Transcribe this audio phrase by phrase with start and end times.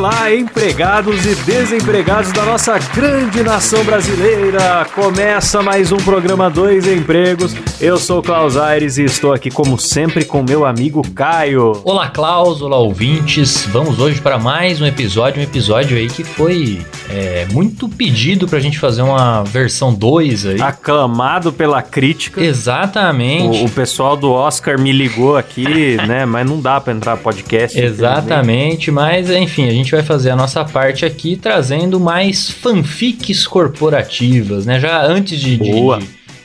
[0.00, 4.86] Olá, empregados e desempregados da nossa grande nação brasileira!
[4.94, 7.54] Começa mais um programa Dois Empregos.
[7.78, 11.82] Eu sou Klaus Aires e estou aqui, como sempre, com meu amigo Caio.
[11.84, 13.66] Olá, Klaus, olá, ouvintes.
[13.66, 18.58] Vamos hoje para mais um episódio, um episódio aí que foi é, muito pedido pra
[18.58, 20.62] gente fazer uma versão 2 aí.
[20.62, 22.42] Aclamado pela crítica.
[22.42, 23.64] Exatamente.
[23.64, 26.24] O, o pessoal do Oscar me ligou aqui, né?
[26.24, 27.78] Mas não dá pra entrar podcast.
[27.78, 34.66] Exatamente, mas enfim, a gente vai fazer a nossa parte aqui trazendo mais fanfics corporativas,
[34.66, 34.78] né?
[34.78, 35.70] Já antes de, de,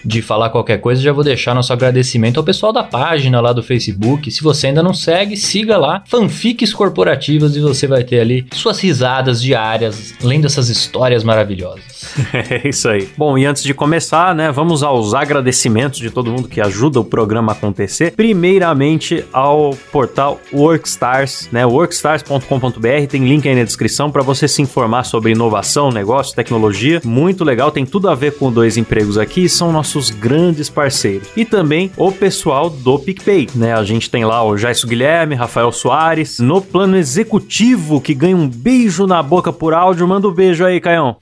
[0.06, 3.64] de falar qualquer coisa, já vou deixar nosso agradecimento ao pessoal da página lá do
[3.64, 4.30] Facebook.
[4.30, 8.80] Se você ainda não segue, siga lá, fanfics corporativas, e você vai ter ali suas
[8.80, 12.06] risadas diárias, lendo essas histórias maravilhosas.
[12.36, 13.08] É isso aí.
[13.18, 17.04] Bom, e antes de começar, né, vamos aos agradecimentos de todo mundo que ajuda o
[17.04, 18.12] programa a acontecer.
[18.12, 25.06] Primeiramente ao portal Workstars, né, workstars.com.br, tem link aí na descrição para você se informar
[25.06, 27.02] sobre inovação, negócio, tecnologia.
[27.04, 31.28] Muito legal, tem tudo a ver com dois empregos aqui, são nossos grandes parceiros.
[31.36, 33.74] E também o pessoal do PicPay, né?
[33.74, 38.48] A gente tem lá o Jaisso Guilherme, Rafael Soares, no plano executivo que ganha um
[38.48, 40.08] beijo na boca por áudio.
[40.08, 41.18] Manda um beijo aí, Caião.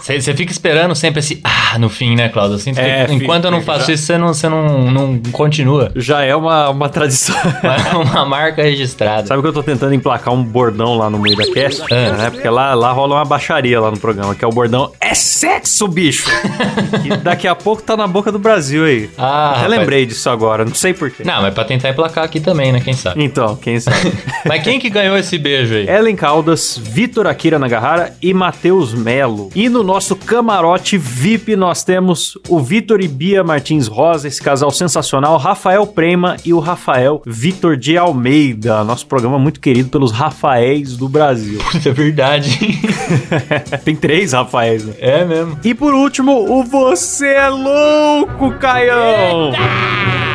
[0.00, 2.56] Você fica esperando sempre esse ah no fim, né, Cláudio?
[2.56, 3.92] Assim, é, enquanto eu não faço já...
[3.92, 5.92] isso, você não, não, não continua.
[5.94, 7.36] Já é uma, uma tradição.
[7.86, 9.26] É uma marca registrada.
[9.26, 11.82] Sabe que eu tô tentando emplacar um bordão lá no meio da cast?
[11.92, 12.12] É.
[12.12, 12.30] Né?
[12.30, 15.86] Porque lá, lá rola uma baixaria lá no programa, que é o bordão É sexo,
[15.88, 16.30] bicho!
[17.04, 19.10] e daqui a pouco tá na boca do Brasil aí.
[19.18, 19.78] Ah, Até rapaz.
[19.78, 21.22] lembrei disso agora, não sei porquê.
[21.24, 22.80] Não, mas pra tentar emplacar aqui também, né?
[22.80, 23.22] Quem sabe?
[23.22, 24.12] Então, quem sabe.
[24.46, 25.88] mas quem que ganhou esse beijo aí?
[25.88, 29.25] Ellen Caldas, Vitor Akira Nagahara e Matheus Melo.
[29.54, 34.70] E no nosso camarote VIP nós temos o Vitor e Bia Martins Rosa, esse casal
[34.70, 38.84] sensacional, Rafael Prema e o Rafael Vitor de Almeida.
[38.84, 41.58] Nosso programa muito querido pelos Rafaéis do Brasil.
[41.70, 42.58] Puta, é verdade.
[43.84, 44.94] Tem três Rafaéis, né?
[44.98, 45.58] É mesmo.
[45.64, 49.52] E por último, o Você é Louco, Caião!
[49.52, 50.25] Eita!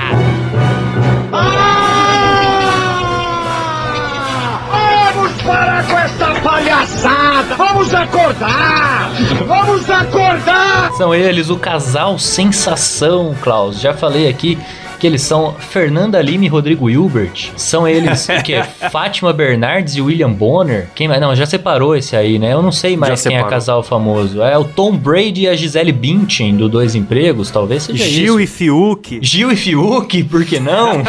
[7.81, 9.11] Vamos acordar!
[9.47, 10.91] Vamos acordar!
[10.91, 13.81] São eles, o casal sensação, Klaus.
[13.81, 14.59] Já falei aqui
[15.01, 17.53] que eles são Fernanda Lima e Rodrigo Hilbert.
[17.57, 18.61] São eles o que?
[18.91, 20.89] Fátima Bernardes e William Bonner.
[20.93, 21.19] Quem mais?
[21.19, 22.53] Não, já separou esse aí, né?
[22.53, 23.47] Eu não sei mais já quem é separou.
[23.47, 24.43] é casal famoso.
[24.43, 28.41] É o Tom Brady e a Gisele Bündchen do Dois Empregos, talvez seja Gil isso.
[28.41, 29.19] e Fiuk.
[29.23, 31.01] Gil e Fiuk, por que não?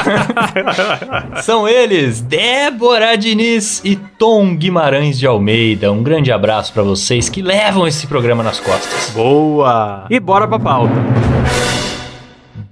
[1.42, 5.92] são eles, Débora Diniz e Tom Guimarães de Almeida.
[5.92, 9.10] Um grande abraço para vocês que levam esse programa nas costas.
[9.14, 10.06] Boa!
[10.08, 10.94] E bora pra pauta.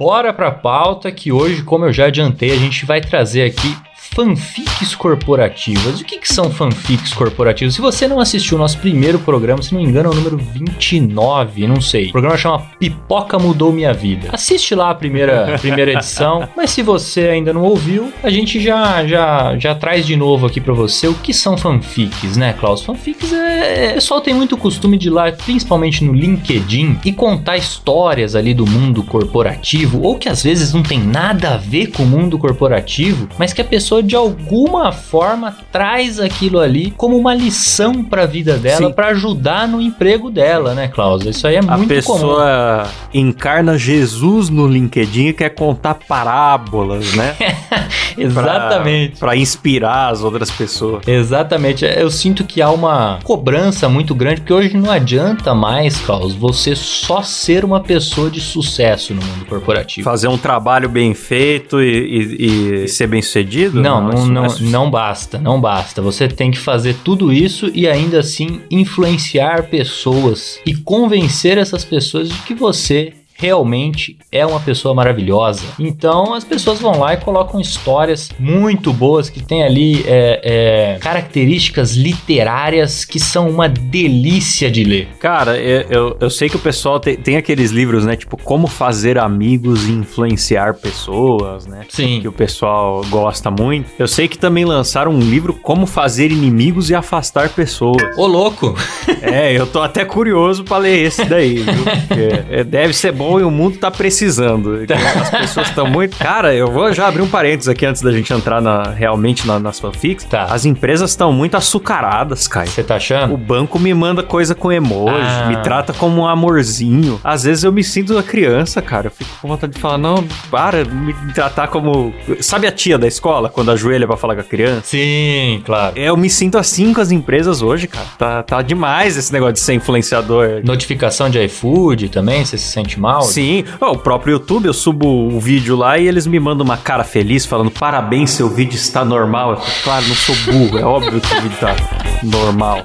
[0.01, 3.77] Bora pra pauta que hoje, como eu já adiantei, a gente vai trazer aqui
[4.21, 6.01] fanfics corporativas.
[6.01, 7.75] O que, que são fanfics corporativas?
[7.75, 10.37] Se você não assistiu o nosso primeiro programa, se não me engano é o número
[10.37, 12.09] 29, não sei.
[12.09, 14.29] O programa chama Pipoca Mudou Minha Vida.
[14.31, 19.07] Assiste lá a primeira, primeira edição, mas se você ainda não ouviu, a gente já,
[19.07, 22.83] já, já traz de novo aqui para você o que são fanfics, né, Klaus?
[22.83, 23.91] Fanfics é...
[23.93, 28.53] O pessoal tem muito costume de ir lá, principalmente no LinkedIn, e contar histórias ali
[28.53, 32.39] do mundo corporativo, ou que às vezes não tem nada a ver com o mundo
[32.39, 38.03] corporativo, mas que a pessoa pessoa de alguma forma traz aquilo ali como uma lição
[38.03, 41.31] para a vida dela, para ajudar no emprego dela, né, Cláudia?
[41.31, 41.85] Isso aí é muito comum.
[41.85, 47.37] A pessoa encarna Jesus no LinkedIn e quer contar parábolas, né?
[48.19, 49.21] Exatamente.
[49.21, 51.07] Para inspirar as outras pessoas.
[51.07, 51.85] Exatamente.
[51.85, 56.75] Eu sinto que há uma cobrança muito grande, porque hoje não adianta mais, Klaus, você
[56.75, 60.05] só ser uma pessoa de sucesso no mundo corporativo.
[60.05, 63.81] Fazer um trabalho bem feito e, e, e ser bem sucedido?
[63.81, 66.03] Não, não, não, não, não basta, não basta.
[66.03, 72.29] Você tem que fazer tudo isso e ainda assim influenciar pessoas e convencer essas pessoas
[72.29, 75.65] de que você realmente é uma pessoa maravilhosa.
[75.79, 80.99] Então as pessoas vão lá e colocam histórias muito boas que tem ali é, é,
[80.99, 85.09] características literárias que são uma delícia de ler.
[85.19, 88.15] Cara, eu, eu, eu sei que o pessoal tem, tem, aqueles livros, né?
[88.15, 91.87] Tipo, como fazer amigos e influenciar pessoas, né?
[91.89, 92.21] Sim.
[92.21, 93.89] Que o pessoal gosta muito.
[93.99, 98.19] Eu sei que também lançaram um livro Como Fazer Inimigos e Afastar Pessoas.
[98.19, 98.75] Ô, louco!
[99.23, 101.85] é, eu tô até curioso para ler esse daí, viu?
[102.07, 104.81] Porque é, deve ser bom bom e o mundo tá precisando.
[105.23, 106.17] As pessoas estão muito.
[106.17, 109.59] Cara, eu vou já abrir um parênteses aqui antes da gente entrar na, realmente na,
[109.59, 110.25] nas fanfics.
[110.25, 110.45] Tá.
[110.45, 112.67] As empresas estão muito açucaradas, cara.
[112.67, 113.35] Você tá achando?
[113.35, 115.47] O banco me manda coisa com emoji, Ah.
[115.49, 117.21] me trata como um amorzinho.
[117.23, 119.07] Às vezes eu me sinto uma criança, cara.
[119.09, 122.13] Eu fico com vontade de falar, não, para, me tratar como.
[122.41, 124.83] Sabe a tia da escola, quando ajoelha pra falar com a criança?
[124.85, 125.97] Sim, claro.
[125.97, 128.07] Eu me sinto assim com as empresas hoje, cara.
[128.19, 130.61] Tá, tá demais esse negócio de ser influenciador.
[130.65, 133.20] Notificação de iFood também, você se sente mal?
[133.23, 136.77] Sim, Ó, o próprio YouTube, eu subo o vídeo lá e eles me mandam uma
[136.77, 139.53] cara feliz falando parabéns, seu vídeo está normal.
[139.53, 141.77] Eu claro, não sou burro, é óbvio que o vídeo tá
[142.23, 142.79] normal.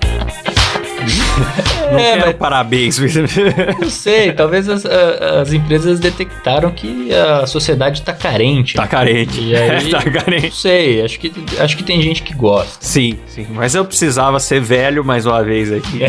[1.91, 2.97] Não É, quero mas- parabéns.
[3.79, 8.75] Não sei, talvez as, as empresas detectaram que a sociedade tá carente.
[8.75, 9.39] tá carente.
[9.41, 10.45] E aí- tá carente.
[10.47, 12.77] Não sei, acho que, acho que tem gente que gosta.
[12.79, 13.45] Sim, sim.
[13.51, 15.99] Mas eu precisava ser velho mais uma vez aqui.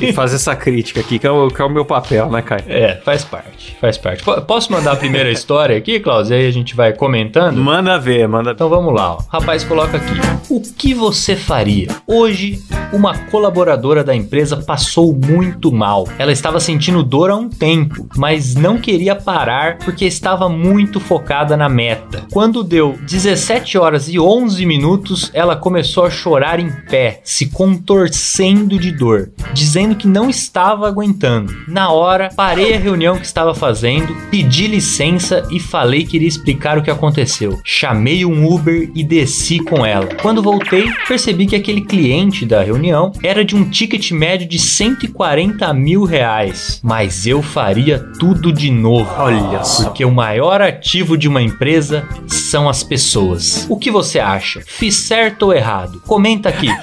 [0.00, 2.62] E fazer essa crítica aqui, que é, o, que é o meu papel, né, Caio?
[2.68, 4.22] É, faz parte, faz parte.
[4.22, 6.30] Po- Posso mandar a primeira história aqui, Klaus?
[6.30, 7.56] E aí a gente vai comentando?
[7.60, 8.52] Manda ver, manda.
[8.52, 9.18] Então vamos lá, ó.
[9.30, 10.14] rapaz coloca aqui.
[10.50, 11.88] O que você faria?
[12.06, 12.60] Hoje,
[12.92, 16.06] uma colaboradora da empresa passou muito mal.
[16.18, 21.56] Ela estava sentindo dor há um tempo, mas não queria parar porque estava muito focada
[21.56, 22.26] na meta.
[22.30, 28.78] Quando deu 17 horas e 11 minutos, ela começou a chorar em pé, se contorcendo
[28.78, 31.52] de dor, dizendo que não estava aguentando.
[31.66, 36.78] Na hora, parei a reunião que estava fazendo, pedi licença e falei que iria explicar
[36.78, 37.58] o que aconteceu.
[37.64, 40.08] Chamei um Uber e desci com ela.
[40.20, 45.72] Quando voltei, percebi que aquele cliente da reunião era de um ticket médio de 140
[45.72, 46.80] mil reais.
[46.82, 49.08] Mas eu faria tudo de novo.
[49.16, 49.84] Olha só.
[49.84, 53.66] Porque o maior ativo de uma empresa são as pessoas.
[53.68, 54.60] O que você acha?
[54.66, 56.02] Fiz certo ou errado?
[56.04, 56.66] Comenta aqui.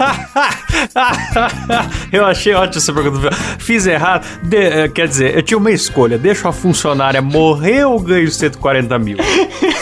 [2.13, 3.29] eu achei ótimo essa pergunta.
[3.59, 4.25] Fiz errado.
[4.43, 6.17] De- eh, quer dizer, eu tinha uma escolha.
[6.17, 9.17] Deixo a funcionária morrer ou ganho 140 mil?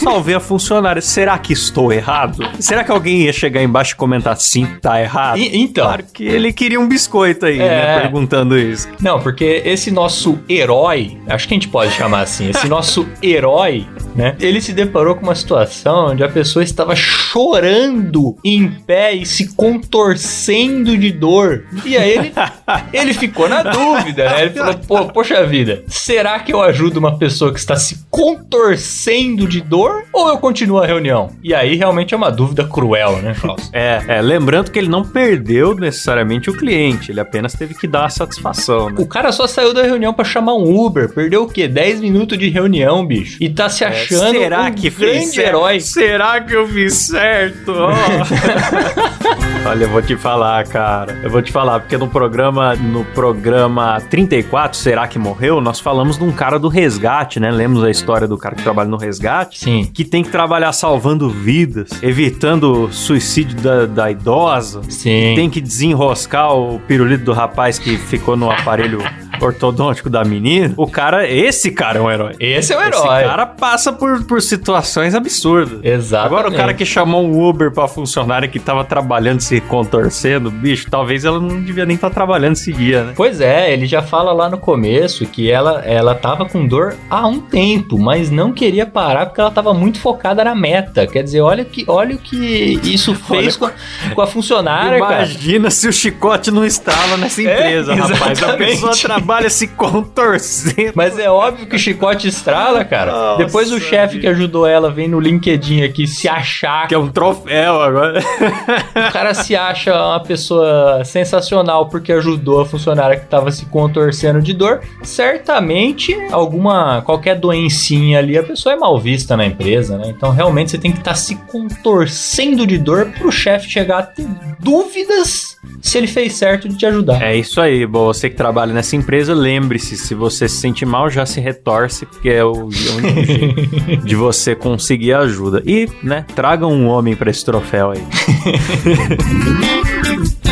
[0.01, 1.01] Salvei a funcionária.
[1.01, 2.39] Será que estou errado?
[2.59, 5.37] Será que alguém ia chegar embaixo e comentar sim, tá errado?
[5.37, 7.67] E- então, Claro que ele queria um biscoito aí, É.
[7.67, 7.99] né?
[8.01, 8.87] Perguntando isso.
[9.01, 13.85] Não, porque esse nosso herói, acho que a gente pode chamar assim, esse nosso herói,
[14.15, 14.35] né?
[14.39, 19.55] Ele se deparou com uma situação onde a pessoa estava chorando em pé e se
[19.55, 21.65] contorcendo de dor.
[21.85, 22.33] E aí ele,
[22.93, 24.41] ele ficou na dúvida, né?
[24.43, 29.47] Ele falou, pô, poxa vida, será que eu ajudo uma pessoa que está se contorcendo
[29.47, 31.31] de dor ou eu continuo a reunião?
[31.43, 33.69] E aí realmente é uma dúvida cruel, né, Klaus?
[33.73, 38.05] É, é, lembrando que ele não perdeu necessariamente o cliente, ele apenas teve que dar
[38.05, 38.95] a satisfação, né?
[38.99, 41.09] O cara só saiu da reunião pra chamar um Uber.
[41.13, 41.67] Perdeu o quê?
[41.67, 43.37] 10 minutos de reunião, bicho.
[43.39, 45.79] E tá se achando Será um que grande fez herói.
[45.79, 47.71] Será que eu fiz certo?
[47.71, 47.93] Ó.
[49.65, 51.19] Olha, eu vou te falar, cara.
[51.23, 55.61] Eu vou te falar, porque no programa, no programa 34, Será que morreu?
[55.61, 57.49] Nós falamos de um cara do resgate, né?
[57.49, 59.59] Lemos a história do cara que trabalha no resgate.
[59.59, 59.89] Sim.
[59.93, 64.81] Que tem que trabalhar salvando vidas, evitando o suicídio da, da idosa.
[64.89, 65.33] Sim.
[65.35, 68.99] Tem que desenroscar o pirulito do rapaz que ficou no aparelho
[69.45, 70.73] ortodôntico da menina.
[70.77, 72.35] O cara, esse cara é um herói.
[72.39, 73.23] Esse é o Esse herói.
[73.23, 75.79] cara passa por, por situações absurdas.
[75.83, 76.33] Exatamente.
[76.33, 80.87] Agora o cara que chamou um Uber pra funcionária que tava trabalhando se contorcendo, bicho,
[80.89, 83.13] talvez ela não devia nem estar trabalhando esse dia, né?
[83.15, 87.25] Pois é, ele já fala lá no começo que ela, ela tava com dor há
[87.27, 91.05] um tempo, mas não queria parar porque ela tava muito focada na meta.
[91.07, 93.71] Quer dizer, olha, que, olha o que isso fez com, a,
[94.13, 95.15] com a funcionária, cara.
[95.25, 98.43] Imagina se o chicote não estava nessa empresa, É, rapaz.
[98.43, 100.93] A pessoa trabalha se contorcendo.
[100.95, 103.11] Mas é óbvio que o chicote estrala, cara.
[103.11, 106.97] Nossa, Depois o chefe que ajudou ela vem no LinkedIn aqui se achar Que é
[106.97, 108.19] um troféu agora.
[108.19, 114.41] O cara se acha uma pessoa sensacional porque ajudou a funcionária que estava se contorcendo
[114.41, 114.81] de dor.
[115.03, 120.05] Certamente, alguma qualquer doencinha ali, a pessoa é mal vista na empresa, né?
[120.07, 124.27] Então, realmente, você tem que estar se contorcendo de dor pro chefe chegar a ter
[124.59, 127.21] dúvidas se ele fez certo de te ajudar.
[127.21, 131.09] É isso aí, bom, você que trabalha nessa empresa, lembre-se, se você se sente mal,
[131.09, 135.61] já se retorce, porque é o, único jeito de você conseguir ajuda.
[135.65, 138.03] E, né, traga um homem pra esse troféu aí.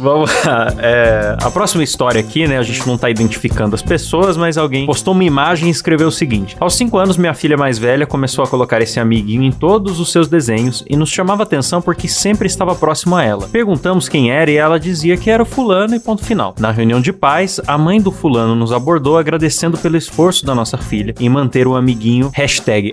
[0.00, 0.74] Vamos lá.
[0.80, 2.58] É, a próxima história aqui, né?
[2.58, 6.12] A gente não tá identificando as pessoas, mas alguém postou uma imagem e escreveu o
[6.12, 10.00] seguinte: Aos 5 anos, minha filha mais velha começou a colocar esse amiguinho em todos
[10.00, 13.48] os seus desenhos e nos chamava atenção porque sempre estava próximo a ela.
[13.48, 16.54] Perguntamos quem era e ela dizia que era o fulano e ponto final.
[16.58, 20.78] Na reunião de pais, a mãe do fulano nos abordou agradecendo pelo esforço da nossa
[20.78, 22.30] filha em manter o amiguinho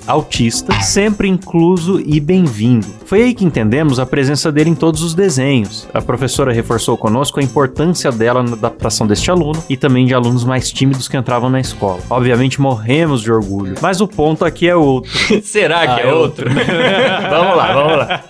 [0.06, 2.88] autista sempre incluso e bem-vindo.
[3.06, 5.88] Foi aí que entendemos a presença dele em todos os desenhos.
[5.94, 10.14] A professora reforçou comentou conosco a importância dela na adaptação deste aluno e também de
[10.14, 12.00] alunos mais tímidos que entravam na escola.
[12.10, 15.10] Obviamente morremos de orgulho, mas o ponto aqui é outro.
[15.44, 16.50] Será que Ah, é é outro?
[17.30, 18.24] vamos lá, vamos lá.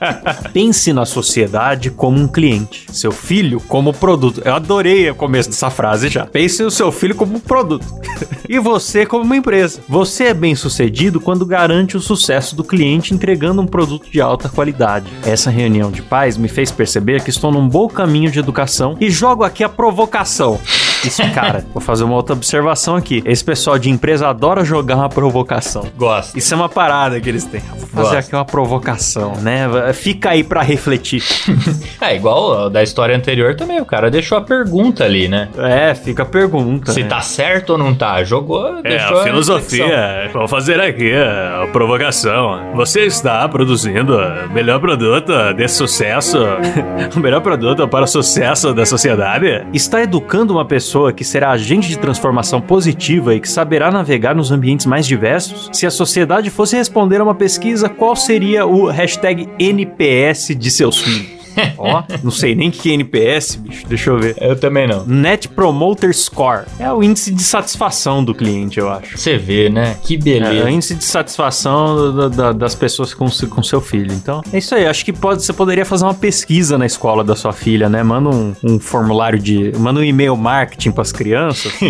[0.54, 4.42] Pense na sociedade como um cliente, seu filho como produto.
[4.46, 6.26] Eu adorei o começo dessa frase já.
[6.26, 7.86] Pense no seu filho como um produto.
[8.48, 9.80] e você como uma empresa.
[9.88, 14.50] Você é bem sucedido quando garante o sucesso do cliente entregando um produto de alta
[14.50, 15.08] qualidade.
[15.26, 18.57] Essa reunião de pais me fez perceber que estou num bom caminho de educação
[19.00, 20.60] e jogo aqui a provocação.
[21.08, 23.22] Isso, cara, vou fazer uma outra observação aqui.
[23.26, 25.86] Esse pessoal de empresa adora jogar uma provocação.
[25.98, 26.38] Gosto.
[26.38, 27.62] Isso é uma parada que eles têm.
[27.62, 28.28] Vou fazer Gosto.
[28.28, 29.68] aqui uma provocação, né?
[29.94, 31.24] Fica aí pra refletir.
[32.00, 35.50] É igual da história anterior também, o cara deixou a pergunta ali, né?
[35.58, 36.92] É, fica a pergunta.
[36.92, 37.10] Se né?
[37.10, 38.24] tá certo ou não tá.
[38.24, 40.30] Jogou, É, deixou a filosofia.
[40.32, 42.72] Vou fazer aqui a provocação.
[42.76, 46.38] Você está produzindo o melhor produto de sucesso,
[47.16, 49.66] o melhor produto para o sucesso da sociedade?
[49.74, 54.52] Está educando uma pessoa que será agente de transformação positiva e que saberá navegar nos
[54.52, 55.70] ambientes mais diversos?
[55.72, 61.00] Se a sociedade fosse responder a uma pesquisa, qual seria o hashtag NPS de seus
[61.00, 61.37] filhos?
[61.78, 63.86] Ó, não sei nem que é NPS, bicho.
[63.88, 64.36] Deixa eu ver.
[64.40, 65.06] Eu também não.
[65.06, 66.66] Net Promoter Score.
[66.80, 69.18] É o índice de satisfação do cliente, eu acho.
[69.18, 69.96] Você vê, né?
[70.04, 70.66] Que É, beleza.
[70.66, 74.12] o índice de satisfação da- da- das pessoas com, com seu filho.
[74.14, 74.86] Então, é isso aí.
[74.86, 78.02] Acho que pode, você poderia fazer uma pesquisa na escola da sua filha, né?
[78.04, 79.72] Manda um, um formulário de.
[79.78, 81.72] Manda um e-mail marketing pras crianças.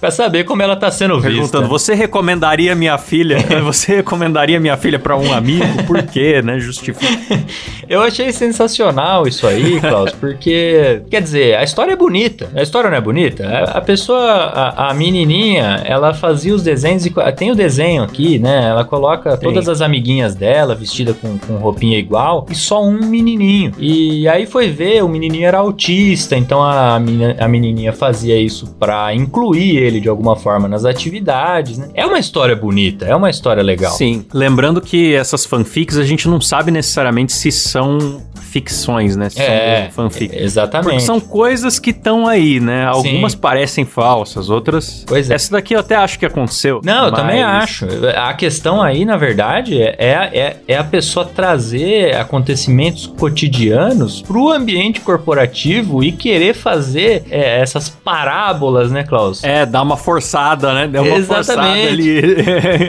[0.00, 1.28] pra saber como ela tá sendo vista.
[1.30, 3.38] perguntando: você recomendaria minha filha?
[3.68, 5.64] Você recomendaria minha filha pra um amigo?
[5.86, 6.58] Por quê, né?
[6.58, 7.06] Justifica.
[7.88, 12.50] Eu achei sensacional isso aí, Klaus, porque, quer dizer, a história é bonita.
[12.54, 13.46] A história não é bonita?
[13.48, 18.02] A, a pessoa, a, a menininha, ela fazia os desenhos e co- tem o desenho
[18.02, 18.66] aqui, né?
[18.68, 19.48] Ela coloca Tem.
[19.48, 23.72] todas as amiguinhas dela vestida com, com roupinha igual e só um menininho.
[23.78, 28.74] E aí foi ver, o menininho era autista, então a, menina- a menininha fazia isso
[28.78, 31.88] pra incluir ele de alguma forma nas atividades, né?
[31.94, 33.92] É uma história bonita, é uma história legal.
[33.92, 34.24] Sim.
[34.32, 39.28] Lembrando que essas fanfics a gente não sabe necessariamente se são ficções, né?
[39.28, 40.08] Se É, são.
[40.08, 41.02] Porque exatamente.
[41.02, 42.86] são coisas que estão aí, né?
[42.86, 43.38] Algumas Sim.
[43.38, 45.04] parecem falsas, outras.
[45.06, 45.34] Pois é.
[45.34, 46.80] Essa daqui eu até acho que aconteceu.
[46.82, 47.86] Não, eu mas- também acho.
[48.16, 55.00] A questão aí, na verdade, é, é, é a pessoa trazer acontecimentos cotidianos pro ambiente
[55.00, 59.44] corporativo e querer fazer é, essas parábolas, né, Klaus?
[59.44, 60.86] É, dá uma forçada, né?
[60.88, 61.88] Deu uma forçada Exatamente.
[61.88, 62.18] ali.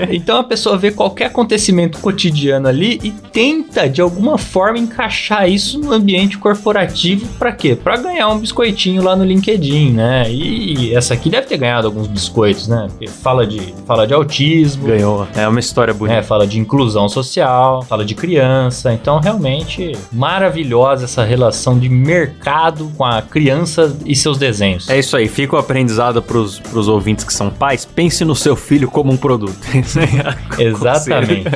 [0.19, 5.79] Então a pessoa vê qualquer acontecimento cotidiano ali e tenta de alguma forma encaixar isso
[5.79, 7.73] no ambiente corporativo pra quê?
[7.81, 10.29] Pra ganhar um biscoitinho lá no LinkedIn, né?
[10.29, 12.87] E essa aqui deve ter ganhado alguns biscoitos, né?
[12.89, 15.25] Porque fala de, fala de autismo, Ganhou.
[15.35, 16.17] É uma história bonita.
[16.17, 18.91] né, fala de inclusão social, fala de criança.
[18.93, 24.89] Então, realmente, maravilhosa essa relação de mercado com a criança e seus desenhos.
[24.89, 27.85] É isso aí, fica o aprendizado pros, pros ouvintes que são pais.
[27.85, 29.55] Pense no seu filho como um produto.
[30.59, 31.49] É Exatamente.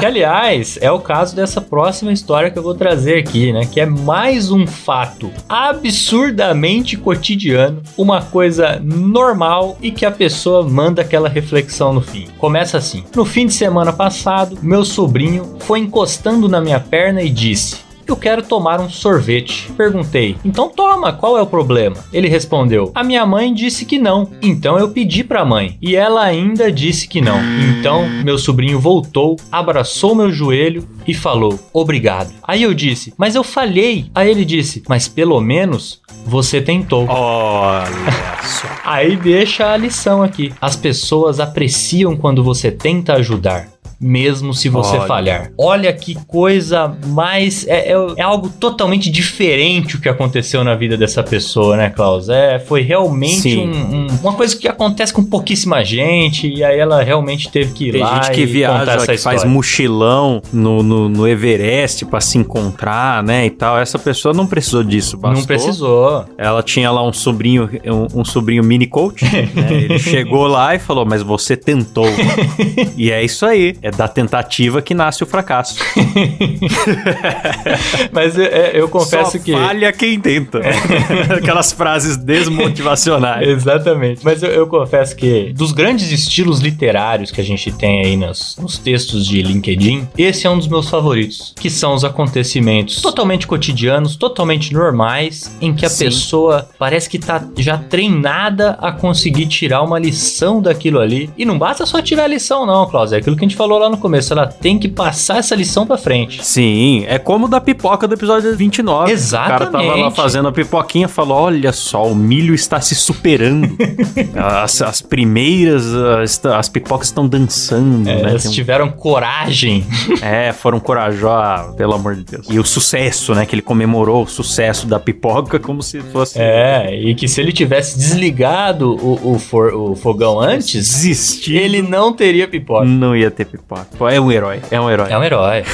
[0.00, 3.66] que, aliás, é o caso dessa próxima história que eu vou trazer aqui, né?
[3.70, 11.02] Que é mais um fato absurdamente cotidiano, uma coisa normal e que a pessoa manda
[11.02, 12.26] aquela reflexão no fim.
[12.38, 17.30] Começa assim: No fim de semana passado, meu sobrinho foi encostando na minha perna e
[17.30, 17.91] disse.
[18.06, 19.70] Eu quero tomar um sorvete.
[19.76, 21.96] Perguntei, então toma, qual é o problema?
[22.12, 25.76] Ele respondeu, a minha mãe disse que não, então eu pedi pra mãe.
[25.80, 27.38] E ela ainda disse que não.
[27.78, 32.32] Então meu sobrinho voltou, abraçou meu joelho e falou, obrigado.
[32.42, 34.06] Aí eu disse, mas eu falhei.
[34.14, 37.06] Aí ele disse, mas pelo menos você tentou.
[37.08, 37.88] Olha
[38.42, 38.68] só.
[38.84, 40.52] Aí deixa a lição aqui.
[40.60, 43.68] As pessoas apreciam quando você tenta ajudar.
[44.02, 45.06] Mesmo se você Olha.
[45.06, 45.52] falhar.
[45.56, 47.64] Olha que coisa mais.
[47.68, 52.28] É, é- é algo totalmente diferente o que aconteceu na vida dessa pessoa, né, Klaus?
[52.28, 56.48] É, foi realmente um- um- uma coisa que acontece com pouquíssima gente.
[56.48, 60.42] E aí ela realmente teve que ir Tem lá gente que viaja, que faz mochilão
[60.52, 63.46] no, no, no Everest pra se encontrar, né?
[63.46, 63.78] E tal.
[63.78, 65.16] Essa pessoa não precisou disso.
[65.16, 65.38] Bastou.
[65.40, 66.24] Não precisou.
[66.36, 69.24] Ela tinha lá um sobrinho, um, um sobrinho mini coach.
[69.24, 69.48] né?
[69.70, 72.06] Ele chegou lá e falou: Mas você tentou.
[72.96, 73.76] e é isso aí.
[73.80, 75.76] É da tentativa que nasce o fracasso.
[78.12, 79.52] Mas é, é, eu confesso Só que.
[79.52, 80.60] falha quem tenta.
[81.36, 83.46] Aquelas frases desmotivacionais.
[83.46, 84.24] Exatamente.
[84.24, 88.56] Mas eu, eu confesso que dos grandes estilos literários que a gente tem aí nos,
[88.56, 93.46] nos textos de LinkedIn, esse é um dos meus favoritos, que são os acontecimentos totalmente
[93.46, 96.06] cotidianos, totalmente normais, em que a Sim.
[96.06, 101.30] pessoa parece que tá já treinada a conseguir tirar uma lição daquilo ali.
[101.36, 103.12] E não basta só tirar a lição, não, Klaus.
[103.12, 105.86] É aquilo que a gente falou lá no começo, ela tem que passar essa lição
[105.86, 106.44] pra frente.
[106.44, 109.12] Sim, é como da pipoca do episódio 29.
[109.12, 110.16] O cara tava lá Exatamente.
[110.16, 113.76] fazendo a pipoquinha e falou: Olha só, o milho está se superando.
[114.36, 118.30] as, as primeiras, as, as pipocas estão dançando, É, né?
[118.30, 119.84] elas Tem tiveram coragem.
[120.22, 122.46] É, foram corajosas, pelo amor de Deus.
[122.48, 123.44] E o sucesso, né?
[123.44, 126.38] Que ele comemorou o sucesso da pipoca como se fosse.
[126.38, 131.56] É, e que se ele tivesse desligado o, o, for- o fogão antes, Desistir.
[131.56, 132.84] ele não teria pipoca.
[132.84, 133.71] Não ia ter pipoca.
[133.96, 135.06] Pô, É um herói, é um herói.
[135.10, 135.64] É um herói.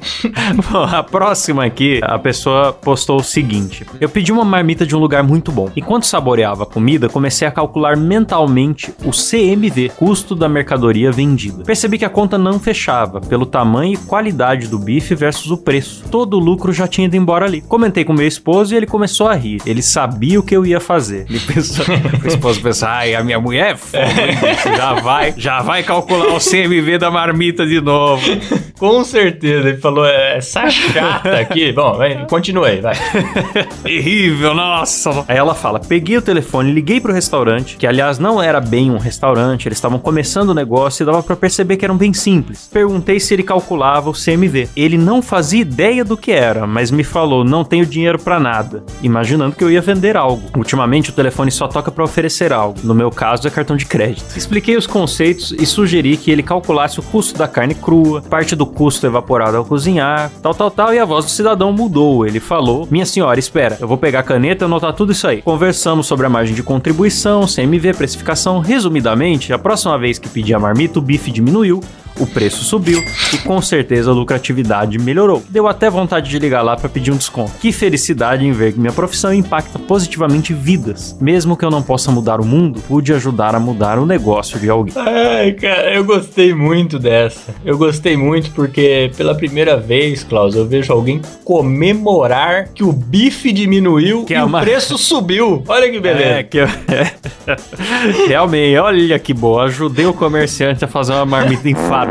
[0.70, 4.98] Bom, a próxima aqui, a pessoa postou o seguinte: Eu pedi uma marmita de um
[4.98, 5.70] lugar muito bom.
[5.76, 11.64] Enquanto saboreava a comida, comecei a calcular mentalmente o CMV, custo da mercadoria vendida.
[11.64, 16.04] Percebi que a conta não fechava, pelo tamanho e qualidade do bife versus o preço.
[16.10, 17.60] Todo o lucro já tinha ido embora ali.
[17.60, 19.60] Comentei com meu esposo e ele começou a rir.
[19.66, 21.26] Ele sabia o que eu ia fazer.
[21.28, 21.84] Ele pensou,
[22.22, 26.38] o esposo pensou: ai, a minha mulher é foda, já vai, já vai calcular o
[26.38, 28.22] CMV da marmita de novo.
[28.78, 31.72] Com certeza, ele falou, "É, essa chata aqui.
[31.72, 32.94] Bom, vai, continua aí, vai.
[33.82, 35.24] Terrível, nossa.
[35.28, 38.98] Aí ela fala: peguei o telefone, liguei pro restaurante, que aliás não era bem um
[38.98, 42.68] restaurante, eles estavam começando o negócio e dava pra perceber que eram bem simples.
[42.72, 44.68] Perguntei se ele calculava o CMV.
[44.76, 48.82] Ele não fazia ideia do que era, mas me falou: não tenho dinheiro pra nada,
[49.02, 50.42] imaginando que eu ia vender algo.
[50.56, 52.78] Ultimamente o telefone só toca pra oferecer algo.
[52.82, 54.36] No meu caso é cartão de crédito.
[54.36, 58.66] Expliquei os conceitos e sugeri que ele calculasse o custo da carne crua, parte do
[58.66, 62.26] custo evaporado ao cozinhar, tal, tal, tal, e a voz do cidadão mudou.
[62.26, 65.42] Ele falou: Minha senhora, espera, eu vou pegar a caneta e anotar tudo isso aí.
[65.42, 68.58] Conversamos sobre a margem de contribuição, CMV, precificação.
[68.58, 71.80] Resumidamente, a próxima vez que pedi a marmita, o bife diminuiu.
[72.20, 75.42] O preço subiu e com certeza a lucratividade melhorou.
[75.48, 77.52] Deu até vontade de ligar lá para pedir um desconto.
[77.60, 81.16] Que felicidade em ver que minha profissão impacta positivamente vidas.
[81.20, 84.68] Mesmo que eu não possa mudar o mundo, pude ajudar a mudar o negócio de
[84.68, 84.92] alguém.
[84.96, 87.54] Ai, cara, eu gostei muito dessa.
[87.64, 93.50] Eu gostei muito porque pela primeira vez, Klaus, eu vejo alguém comemorar que o bife
[93.52, 95.64] diminuiu Que e é o uma- preço subiu.
[95.66, 96.24] Olha que beleza.
[96.24, 96.66] É, que eu...
[98.28, 99.64] Realmente, olha que boa.
[99.64, 101.68] Ajudei o comerciante a fazer uma marmita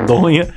[0.08, 0.48] どういう？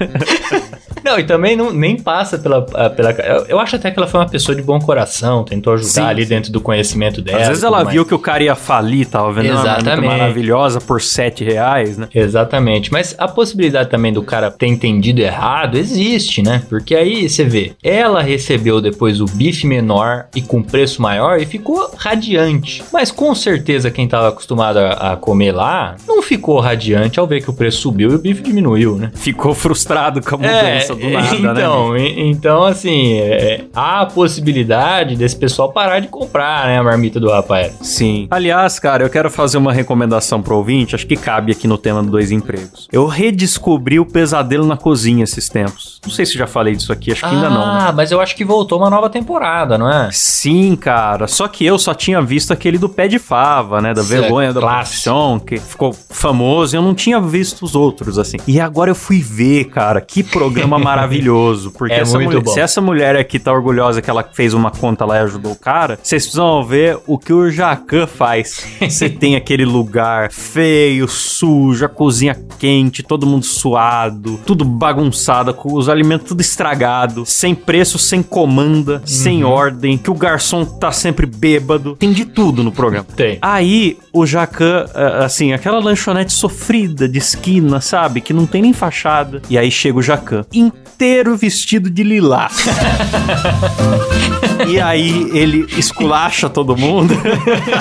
[1.12, 3.10] Não, e também não, nem passa pela, pela.
[3.48, 6.22] eu- acho até que ela foi uma pessoa de bom coração, tentou ajudar Sim, ali
[6.22, 6.28] sim.
[6.30, 7.42] dentro do conhecimento dela.
[7.42, 7.90] Às vezes ela mais.
[7.90, 10.06] viu que o cara ia falir, tava uma marmita Exatamente.
[10.06, 12.08] maravilhosa por 7 reais, né?
[12.14, 16.62] Exatamente, mas a possibilidade também do cara ter entendido errado existe, né?
[16.68, 21.46] Porque aí você vê, ela recebeu depois o bife menor e com preço maior e
[21.46, 22.82] ficou radiante.
[22.92, 27.42] Mas com certeza quem tava acostumado a, a comer lá não ficou radiante ao ver
[27.42, 29.10] que o preço subiu e o bife diminuiu, né?
[29.14, 31.60] Ficou frustrado com a mudança do nada, né?
[31.62, 37.18] então, então assim, é, há a possibilidade desse pessoal parar de comprar, né, a marmita
[37.20, 37.70] do Rafael.
[37.80, 38.26] Sim.
[38.30, 42.02] Aliás, cara, eu quero fazer uma recomendação pro ouvinte, acho que cabe aqui no tema
[42.02, 42.88] do dois empregos.
[42.92, 46.00] Eu redescobri o pesadelo na cozinha esses tempos.
[46.04, 47.58] Não sei se já falei disso aqui, acho que ainda não.
[47.74, 47.82] né?
[47.88, 50.08] Ah, mas eu acho que voltou uma nova temporada, não é?
[50.12, 51.26] Sim, cara.
[51.26, 53.94] Só que eu só tinha visto aquele do pé de fava, né?
[53.94, 54.82] Da Isso é vergonha da clássico.
[54.88, 56.74] profissão, que ficou famoso.
[56.74, 58.36] e Eu não tinha visto os outros, assim.
[58.46, 60.00] E agora eu fui ver, cara.
[60.00, 61.70] Que programa maravilhoso.
[61.72, 62.52] Porque É essa muito mulher- bom.
[62.52, 65.56] se essa mulher aqui tá orgulhosa que ela fez uma conta lá e ajudou o
[65.58, 68.64] cara, vocês precisam ver o que o Jacan faz.
[68.80, 75.72] Você tem aquele lugar feio, sujo, a cozinha quente, todo mundo suado, tudo bagunçado, com
[75.74, 81.26] os alimentos tudo estragado, sem preço, sem comanda, sem ordem, que o garçom tá sempre
[81.26, 81.96] bêbado.
[81.96, 83.06] Tem de tudo no programa.
[83.16, 83.38] Tem.
[83.42, 88.20] Aí o Jacan, ah, assim, aquela lanchonete sofrida de esquina, sabe?
[88.20, 89.42] Que não tem nem fachada.
[89.50, 90.44] E aí chega o Jacan,
[91.02, 92.66] inteiro vestido de lilás.
[94.68, 97.14] e aí ele esculacha todo mundo,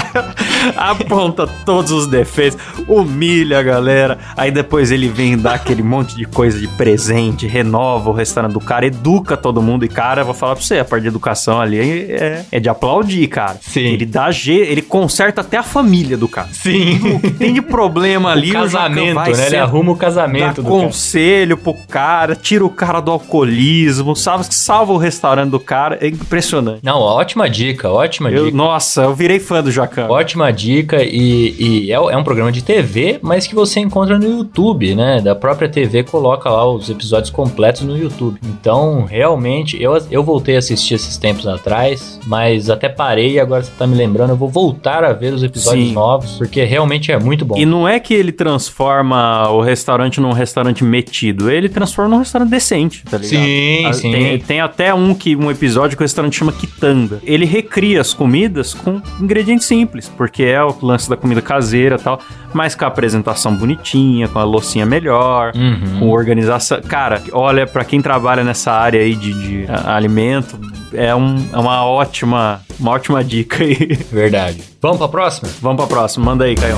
[0.75, 4.17] aponta todos os defeitos, humilha a galera.
[4.35, 8.59] Aí depois ele vem dar aquele monte de coisa de presente, renova o restaurante do
[8.59, 9.85] cara, educa todo mundo.
[9.85, 12.69] E, cara, eu vou falar pra você, a parte de educação ali é, é de
[12.69, 13.57] aplaudir, cara.
[13.61, 13.81] Sim.
[13.81, 14.51] Ele dá je...
[14.51, 16.49] ele conserta até a família do cara.
[16.51, 16.99] Sim.
[17.15, 19.47] O tem de problema ali, o casamento, vai né?
[19.47, 20.83] Ele arruma o dá casamento do cara.
[20.83, 24.45] conselho pro cara, tira o cara do alcoolismo, sabe?
[24.49, 25.99] Salva o restaurante do cara.
[26.01, 26.79] É impressionante.
[26.83, 28.57] Não, ótima dica, ótima Eu- dica.
[28.57, 30.07] nossa, eu virei fã do Jacan.
[30.09, 34.25] Ótima dica e, e é, é um programa de TV, mas que você encontra no
[34.27, 35.21] YouTube, né?
[35.21, 38.39] Da própria TV coloca lá os episódios completos no YouTube.
[38.43, 43.63] Então, realmente, eu, eu voltei a assistir esses tempos atrás, mas até parei e agora
[43.63, 45.93] você tá me lembrando, eu vou voltar a ver os episódios Sim.
[45.93, 47.55] novos, porque realmente é muito bom.
[47.57, 52.49] E não é que ele transforma o restaurante num restaurante metido, ele transforma num restaurante
[52.49, 52.70] decente,
[53.09, 53.43] tá ligado?
[53.43, 54.11] Sim, Ah, sim.
[54.11, 57.19] Tem, tem até um que um episódio que o restaurante chama Quitanda.
[57.23, 62.03] Ele recria as comidas com ingredientes simples, porque é o lance da comida caseira e
[62.03, 62.19] tal,
[62.53, 65.99] mas com a apresentação bonitinha, com a loucinha melhor, Uhum.
[65.99, 66.81] com organização.
[66.81, 70.59] Cara, olha, pra quem trabalha nessa área aí de, de, a- alimento,
[70.93, 73.97] é, um- é uma ótima, uma ótima dica aí.
[74.11, 74.61] Verdade.
[74.81, 75.49] Vamos pra próxima?
[75.61, 76.77] Vamos pra próxima, manda aí, Caio.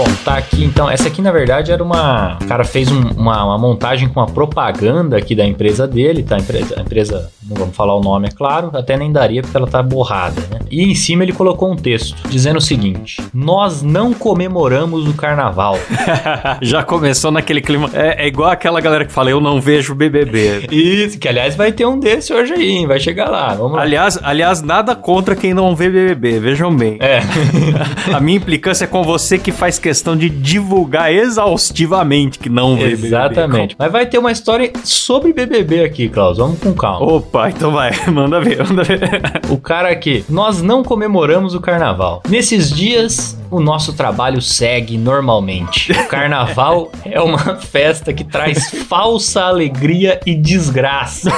[0.00, 0.90] Bom, tá aqui então.
[0.90, 2.38] Essa aqui na verdade era uma.
[2.40, 6.36] O cara fez um- uma, uma montagem com a propaganda aqui da empresa dele, tá?
[6.36, 9.54] A empresa, a empresa, não vamos falar o nome, é claro, até nem daria porque
[9.54, 10.60] ela tá borrada, né?
[10.70, 15.76] E em cima ele colocou um texto dizendo o seguinte: Nós não comemoramos o carnaval.
[16.62, 17.90] Já começou naquele clima.
[17.92, 20.66] É, é igual aquela galera que fala, eu não vejo BBB.
[20.70, 22.86] Isso, que aliás vai ter um desse hoje aí, hein?
[22.86, 23.52] Vai chegar lá.
[23.52, 23.82] Vamos lá.
[23.82, 26.96] Aliás, aliás, nada contra quem não vê BBB, vejam bem.
[27.00, 27.20] É.
[28.16, 32.92] A minha implicância é com você que faz questão de divulgar exaustivamente que não vê
[32.92, 33.76] Exatamente.
[33.78, 36.38] Mas vai ter uma história sobre BBB aqui, Klaus.
[36.38, 37.00] Vamos com calma.
[37.00, 37.16] BBB.
[37.16, 39.00] Opa, então vai, manda ver, manda ver.
[39.48, 42.22] O cara aqui, nós não comemoramos o carnaval.
[42.28, 45.92] Nesses dias, o nosso trabalho segue normalmente.
[45.92, 51.30] O carnaval é uma festa que traz falsa alegria e desgraça.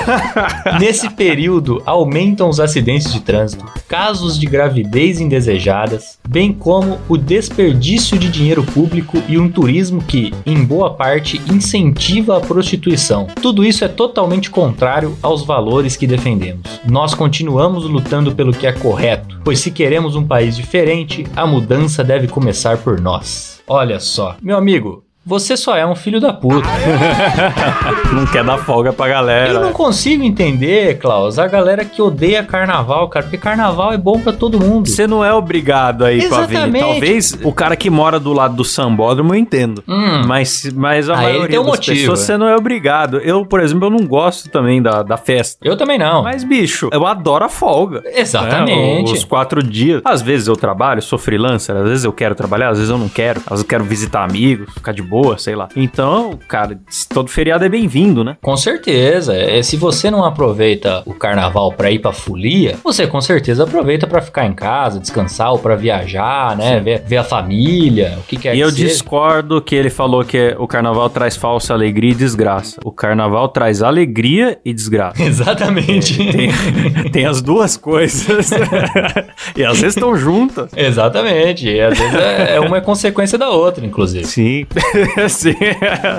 [0.78, 8.18] Nesse período, aumentam os acidentes de trânsito, casos de gravidez indesejadas, bem como o desperdício
[8.18, 13.26] de dinheiro público e um turismo que, em boa parte, incentiva a prostituição.
[13.40, 16.62] Tudo isso é totalmente contrário aos valores que defendemos.
[16.88, 22.01] Nós continuamos lutando pelo que é correto, pois se queremos um país diferente, a mudança
[22.02, 23.62] deve começar por nós.
[23.66, 26.68] Olha só, meu amigo, você só é um filho da puta.
[28.12, 29.52] Não quer dar folga pra galera.
[29.52, 34.20] Eu não consigo entender, Klaus, a galera que odeia carnaval, cara, porque carnaval é bom
[34.20, 34.88] pra todo mundo.
[34.88, 36.66] Você não é obrigado aí com a avenida.
[36.66, 36.84] Exatamente.
[36.84, 39.82] Talvez o cara que mora do lado do sambódromo eu entendo.
[39.88, 40.24] Hum.
[40.26, 42.24] Mas, mas a Ah, ele maioria tem um das motivo, pessoas é.
[42.24, 43.18] você não é obrigado.
[43.18, 45.58] Eu, por exemplo, eu não gosto também da, da festa.
[45.66, 46.22] Eu também não.
[46.22, 48.02] Mas, bicho, eu adoro a folga.
[48.04, 49.04] Exatamente.
[49.04, 49.12] né?
[49.12, 50.02] Os quatro dias.
[50.04, 53.08] Às vezes eu trabalho, sou freelancer, às vezes eu quero trabalhar, às vezes eu não
[53.08, 53.40] quero.
[53.40, 55.68] Às vezes eu quero visitar amigos, ficar de boa, sei lá.
[55.76, 56.80] Então, cara,
[57.12, 58.38] todo feriado é bem-vindo, né?
[58.40, 59.36] Com certeza.
[59.36, 64.06] É, se você não aproveita o carnaval pra ir pra folia, você com certeza aproveita
[64.06, 66.80] pra ficar em casa, descansar ou pra viajar, né?
[66.80, 68.86] Ver, ver a família, o que quer E que eu seja.
[68.86, 72.80] discordo que ele falou que o carnaval traz falsa alegria e desgraça.
[72.82, 75.20] O carnaval traz alegria e desgraça.
[75.22, 76.16] Exatamente.
[76.32, 78.50] Tem, tem as duas coisas.
[79.54, 80.70] e às vezes estão juntas.
[80.74, 81.68] Exatamente.
[81.68, 84.24] E às vezes é, é uma é consequência da outra, inclusive.
[84.24, 84.66] Sim.
[85.28, 85.54] Sim.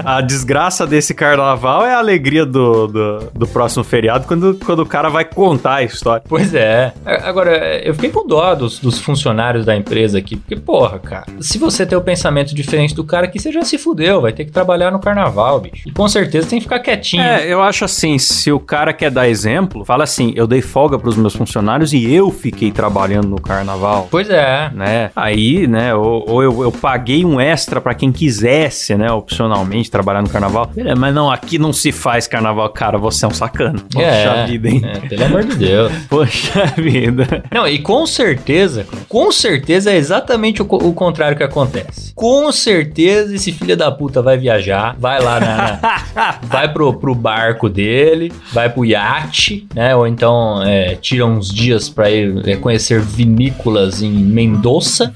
[0.06, 4.86] A desgraça desse carnaval é a alegria do, do, do próximo feriado quando, quando o
[4.86, 6.24] cara vai contar a história.
[6.28, 6.94] Pois é.
[7.06, 11.26] A- Agora, eu fiquei com dó dos, dos funcionários da empresa aqui, porque, porra, cara,
[11.40, 14.46] se você tem o pensamento diferente do cara aqui, você já se fudeu, vai ter
[14.46, 15.88] que trabalhar no carnaval, bicho.
[15.88, 17.24] E com certeza tem que ficar quietinho.
[17.24, 21.00] É, eu acho assim, se o cara quer dar exemplo, fala assim, eu dei folga
[21.00, 24.08] pros meus funcionários e eu fiquei trabalhando no carnaval.
[24.12, 24.70] Pois é.
[24.74, 25.10] Né?
[25.16, 30.22] Aí, né, ou, ou eu, eu paguei um extra pra quem quisesse, né, opcionalmente trabalhar
[30.22, 30.68] no carnaval.
[30.74, 32.70] Beleza, mas não, aqui não se faz carnaval.
[32.70, 33.80] Cara, você é um sacana.
[33.92, 34.82] Poxa é, vida, hein?
[34.84, 35.92] é, pelo amor de Deus.
[36.10, 37.44] Poxa vida.
[37.52, 42.14] Não, e com certeza, com certeza é exatamente o, o contrário que acontece.
[42.14, 45.58] Com certeza esse filho da puta vai viajar, vai lá na.
[45.58, 49.96] na- vai pro, pro barco dele, vai pro iate, né?
[49.96, 55.14] Ou então é, tira uns dias pra ir é, conhecer vinícolas em Mendoza,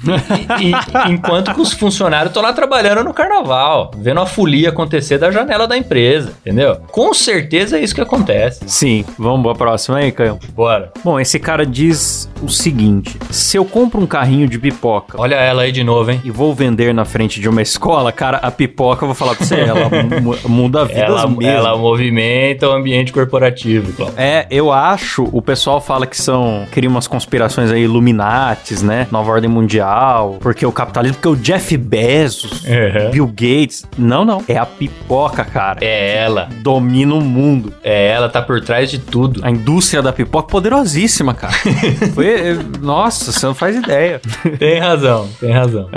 [0.59, 3.13] e- e- enquanto que os funcionários estão lá trabalhando no
[3.47, 6.77] carnaval, vendo a folia acontecer da janela da empresa, entendeu?
[6.91, 8.61] Com certeza é isso que acontece.
[8.67, 10.37] Sim, vamos pra próxima aí, Caio.
[10.53, 10.91] Bora.
[11.03, 15.63] Bom, esse cara diz o seguinte: se eu compro um carrinho de pipoca Olha ela
[15.63, 16.21] aí de novo, hein?
[16.23, 19.45] e vou vender na frente de uma escola, cara, a pipoca, eu vou falar pra
[19.45, 19.89] você, ela
[20.21, 21.41] mu- muda vidas Ela, mesmo.
[21.43, 24.19] ela movimenta o ambiente corporativo, Cláudio.
[24.19, 29.07] É, eu acho, o pessoal fala que são, cria umas conspirações aí, Illuminates, né?
[29.11, 33.11] Nova Ordem Mundial, porque o capitalismo, porque o Jeff Bezos, Uhum.
[33.11, 35.77] Bill Gates, não, não, é a pipoca, cara.
[35.81, 36.49] É ela.
[36.61, 37.71] Domina o mundo.
[37.83, 39.41] É ela, tá por trás de tudo.
[39.43, 41.53] A indústria da pipoca poderosíssima, cara.
[42.15, 44.19] Foi, é, nossa, você não faz ideia.
[44.57, 45.87] Tem razão, tem razão.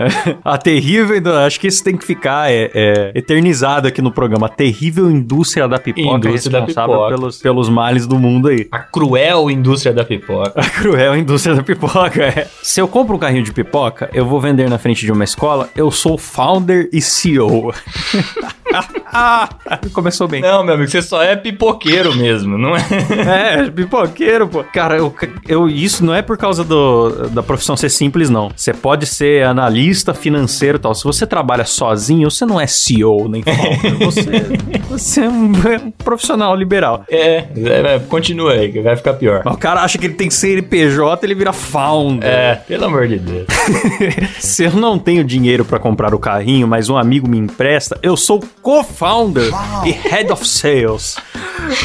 [0.44, 4.46] A terrível, acho que isso tem que ficar é, é, eternizado aqui no programa.
[4.46, 7.14] A terrível indústria da pipoca Indústria da responsável pipoca.
[7.14, 8.68] Pelos, pelos males do mundo aí.
[8.70, 10.52] A cruel indústria da pipoca.
[10.60, 12.48] A cruel indústria da pipoca, é.
[12.62, 15.68] Se eu compro um carrinho de pipoca, eu vou vender na frente de uma escola,
[15.74, 17.29] eu sou founder e CEO.
[19.12, 19.48] Ah,
[19.92, 20.40] começou bem.
[20.40, 22.80] Não, meu amigo, você só é pipoqueiro mesmo, não é?
[23.30, 24.64] É, pipoqueiro, pô.
[24.64, 25.14] Cara, eu,
[25.46, 28.50] eu, isso não é por causa do, da profissão ser simples, não.
[28.54, 30.94] Você pode ser analista financeiro e tal.
[30.94, 33.98] Se você trabalha sozinho, você não é CEO nem founder.
[33.98, 34.30] Você,
[34.88, 37.04] você é um, é um profissional liberal.
[37.10, 39.42] É, é, continua aí, que vai ficar pior.
[39.44, 42.28] Mas o cara acha que ele tem que ser NPJ, ele vira founder.
[42.28, 43.46] É, pelo amor de Deus.
[44.38, 48.16] Se eu não tenho dinheiro para comprar o carrinho, mas um amigo me empresta, eu
[48.16, 49.50] sou co-founder
[49.84, 51.16] e head of sales.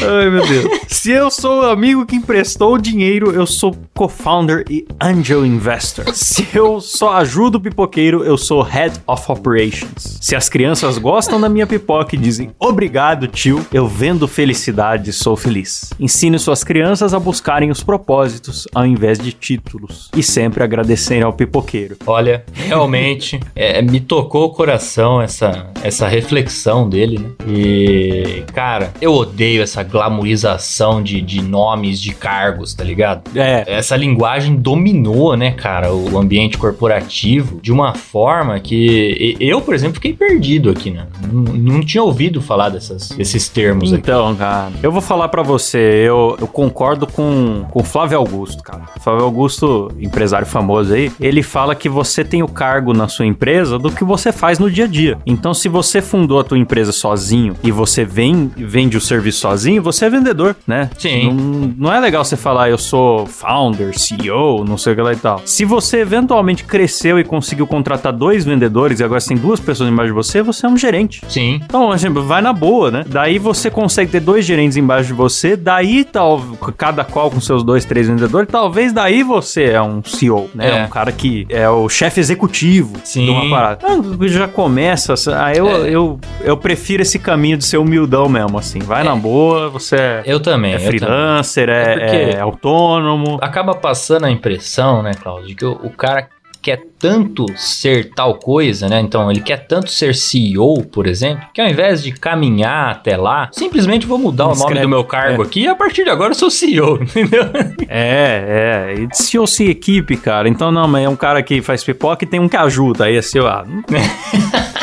[0.02, 0.66] Ai, meu Deus.
[0.88, 6.06] Se eu sou o amigo que emprestou o dinheiro, eu sou co-founder e angel investor.
[6.14, 10.18] Se eu só ajudo o pipoqueiro, eu sou head of operations.
[10.20, 15.12] Se as crianças gostam da minha pipoca e dizem obrigado, tio, eu vendo felicidade e
[15.12, 15.92] sou feliz.
[16.00, 21.32] Ensine suas crianças a buscarem os propósitos ao invés de títulos e sempre agradecerem ao
[21.32, 21.96] pipoqueiro.
[22.06, 27.30] Olha, realmente é, me tocou o coração essa, essa reflexão dele, né?
[27.46, 33.22] E, cara, eu odeio essa glamorização de, de nomes, de cargos, tá ligado?
[33.34, 33.64] É.
[33.66, 39.94] Essa linguagem dominou, né, cara, o ambiente corporativo de uma forma que eu, por exemplo,
[39.94, 41.06] fiquei perdido aqui, né?
[41.32, 44.02] Não, não tinha ouvido falar dessas, desses termos aqui.
[44.02, 48.62] Então, cara, eu vou falar pra você, eu, eu concordo com, com o Flávio Augusto,
[48.62, 48.84] cara.
[49.00, 53.78] Flávio Augusto, empresário famoso aí, ele fala que você tem o cargo na sua empresa
[53.78, 55.05] do que você faz no dia a dia.
[55.26, 59.82] Então, se você fundou a tua empresa sozinho e você vem, vende o serviço sozinho,
[59.82, 60.90] você é vendedor, né?
[60.98, 61.32] Sim.
[61.32, 65.12] Não, não é legal você falar eu sou founder, CEO, não sei o que lá
[65.12, 65.42] e tal.
[65.44, 69.90] Se você eventualmente cresceu e conseguiu contratar dois vendedores e agora você tem duas pessoas
[69.90, 71.22] embaixo de você, você é um gerente.
[71.28, 71.60] Sim.
[71.64, 73.04] Então, exemplo, vai na boa, né?
[73.06, 76.40] Daí você consegue ter dois gerentes embaixo de você, daí tal,
[76.76, 80.80] cada qual com seus dois, três vendedores, talvez daí você é um CEO, né?
[80.80, 80.84] É.
[80.84, 83.24] Um cara que é o chefe executivo Sim.
[83.24, 83.86] de uma parada.
[83.86, 84.95] Ah, já começa,
[85.34, 85.90] aí eu, É.
[85.90, 88.78] eu, eu prefiro esse caminho de ser humildão mesmo, assim.
[88.80, 90.72] Vai na boa, você é, Eu também.
[90.72, 90.98] é eu também.
[90.98, 93.38] freelancer, É é, é autônomo.
[93.40, 96.28] acaba passando a impressão, né, Cláudio, de que o, o cara
[96.66, 98.98] quer tanto ser tal coisa, né?
[99.00, 103.48] Então, ele quer tanto ser CEO, por exemplo, que ao invés de caminhar até lá,
[103.52, 106.32] simplesmente vou mudar o nome Escreve- do meu cargo aqui e a partir de agora
[106.32, 107.44] eu sou CEO, entendeu?
[107.88, 109.00] É, é.
[109.00, 110.48] E se eu se equipe, cara.
[110.48, 113.04] Então, não, mas é um cara que faz pipoca e tem um que ajuda.
[113.04, 113.62] Aí, assim, ó.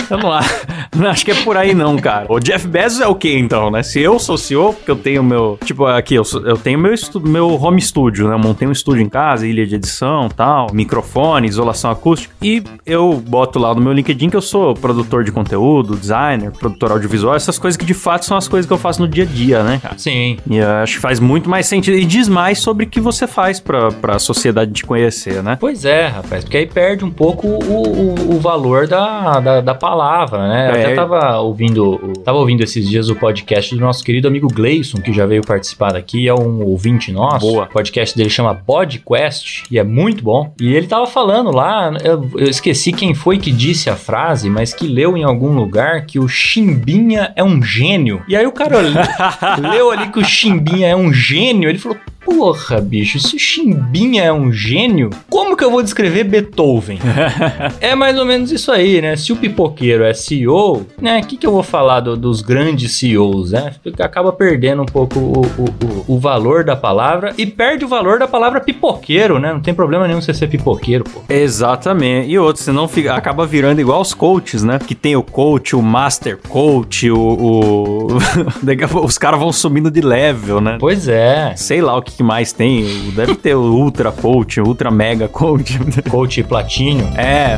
[0.09, 0.19] não- eu
[0.99, 2.27] não, acho que é por aí, não, cara.
[2.29, 3.81] O Jeff Bezos é o quê, então, né?
[3.81, 5.57] Se eu sou CEO, porque eu tenho meu.
[5.65, 8.35] Tipo, aqui, eu, eu tenho meu, estu- meu home studio, né?
[8.35, 12.33] Eu montei um estúdio em casa, ilha de edição tal, microfone, isolação acústica.
[12.41, 16.91] E eu boto lá no meu LinkedIn que eu sou produtor de conteúdo, designer, produtor
[16.91, 19.27] audiovisual, essas coisas que de fato são as coisas que eu faço no dia a
[19.27, 19.97] dia, né, cara?
[19.97, 20.37] Sim.
[20.49, 21.97] E eu acho que faz muito mais sentido.
[21.97, 25.57] E diz mais sobre o que você faz pra, pra sociedade te conhecer, né?
[25.59, 29.75] Pois é, rapaz, porque aí perde um pouco o, o, o valor da, da, da
[29.75, 30.69] palavra, né?
[30.71, 30.85] Eu É.
[30.85, 35.11] até tava ouvindo, tava ouvindo esses dias o podcast do nosso querido amigo Gleison, que
[35.13, 37.39] já veio participar daqui, é um ouvinte nosso.
[37.45, 37.63] Boa.
[37.65, 40.53] O podcast dele chama Podcast e é muito bom.
[40.59, 44.73] E ele tava falando lá, eu, eu esqueci quem foi que disse a frase, mas
[44.73, 48.21] que leu em algum lugar que o Chimbinha é um gênio.
[48.27, 48.93] E aí o cara le-
[49.71, 54.23] leu ali que o Chimbinha é um gênio, ele falou: Porra, bicho, se o Chimbinha
[54.23, 56.99] é um gênio, como que eu vou descrever Beethoven?
[57.79, 59.15] é mais ou menos isso aí, né?
[59.15, 61.19] Se o pipoqueiro é CEO, né?
[61.21, 63.73] O que, que eu vou falar do- dos grandes CEOs, né?
[63.99, 68.19] Acaba perdendo um pouco o, o, o- o valor da palavra e perde o valor
[68.19, 69.53] da palavra pipoqueiro, né?
[69.53, 71.21] Não tem problema nenhum você ser pipoqueiro, pô.
[71.29, 72.29] Exatamente.
[72.29, 74.79] E outro, senão fica, acaba virando igual os coaches, né?
[74.79, 78.07] Que tem o coach, o master coach, o.
[79.03, 80.77] os caras vão subindo de level, né?
[80.79, 81.53] Pois é.
[81.55, 83.11] Sei lá o que que mais tem.
[83.11, 85.79] Deve ter o ultra coach, ultra mega coach.
[86.09, 87.05] Coach Platínio.
[87.17, 87.57] É.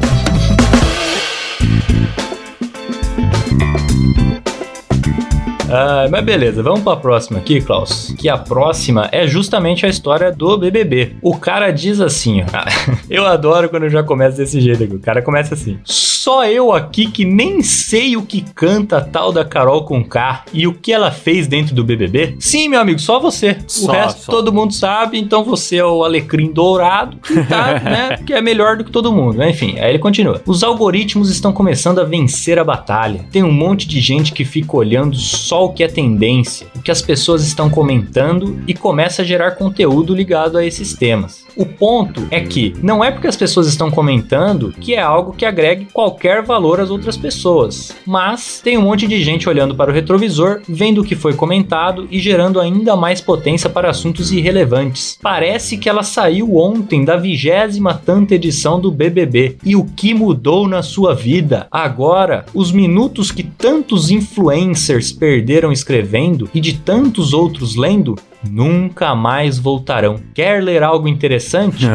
[5.69, 8.13] Ah, mas beleza, vamos pra próxima aqui, Klaus.
[8.17, 11.17] Que a próxima é justamente a história do BBB.
[11.21, 12.45] O cara diz assim, ó.
[13.09, 14.95] Eu adoro quando já começa desse jeito aqui.
[14.95, 15.77] O cara começa assim.
[16.25, 20.45] Só eu aqui que nem sei o que canta a tal da Carol com K
[20.51, 22.37] e o que ela fez dentro do BBB?
[22.39, 23.57] Sim, meu amigo, só você.
[23.63, 24.31] O Só, resto só.
[24.31, 28.75] todo mundo sabe, então você é o alecrim dourado que tá, né, que é melhor
[28.75, 29.43] do que todo mundo.
[29.43, 30.41] Enfim, aí ele continua.
[30.47, 33.23] Os algoritmos estão começando a vencer a batalha.
[33.31, 36.89] Tem um monte de gente que fica olhando só o que é tendência, o que
[36.89, 41.44] as pessoas estão comentando e começa a gerar conteúdo ligado a esses temas.
[41.55, 45.45] O ponto é que não é porque as pessoas estão comentando que é algo que
[45.45, 47.95] agregue qualquer valor às outras pessoas.
[48.05, 52.07] Mas tem um monte de gente olhando para o retrovisor, vendo o que foi comentado
[52.11, 55.17] e gerando ainda mais potência para assuntos irrelevantes.
[55.21, 59.57] Parece que ela saiu ontem da vigésima tanta edição do BBB.
[59.63, 61.67] E o que mudou na sua vida?
[61.71, 68.15] Agora, os minutos que tantos influencers perderam escrevendo e de tantos outros lendo
[68.49, 70.19] nunca mais voltarão.
[70.33, 71.85] Quer ler algo interessante?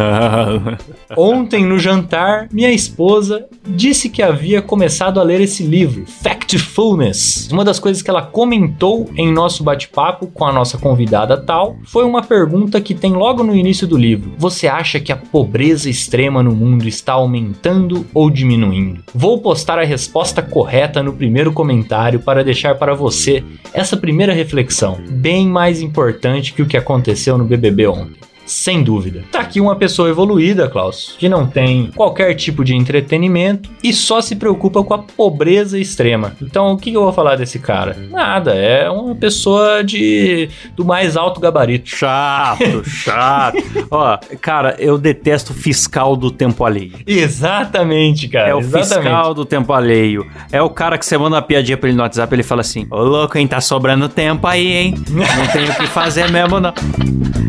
[1.17, 7.49] Ontem no jantar, minha esposa disse que havia começado a ler esse livro, Factfulness.
[7.53, 12.05] Uma das coisas que ela comentou em nosso bate-papo com a nossa convidada tal foi
[12.05, 14.33] uma pergunta que tem logo no início do livro.
[14.39, 19.03] Você acha que a pobreza extrema no mundo está aumentando ou diminuindo?
[19.15, 24.99] Vou postar a resposta correta no primeiro comentário para deixar para você essa primeira reflexão,
[25.09, 29.25] bem mais importante que o que aconteceu no BBB ontem sem dúvida.
[29.31, 34.21] Tá aqui uma pessoa evoluída, Klaus, que não tem qualquer tipo de entretenimento e só
[34.21, 36.35] se preocupa com a pobreza extrema.
[36.43, 37.97] Então, o que eu vou falar desse cara?
[38.11, 41.89] Nada, é uma pessoa de do mais alto gabarito.
[41.89, 43.59] Chato, chato.
[43.91, 46.99] Ó, cara, eu detesto fiscal do tempo alheio.
[47.07, 48.49] Exatamente, cara.
[48.49, 48.89] É o exatamente.
[48.89, 50.27] fiscal do tempo alheio.
[50.51, 52.87] É o cara que você manda uma piadinha pra ele no WhatsApp ele fala assim:
[52.91, 53.47] Ô louco, hein?
[53.47, 54.95] Tá sobrando tempo aí, hein?
[55.09, 56.75] Não tenho o que fazer mesmo, não.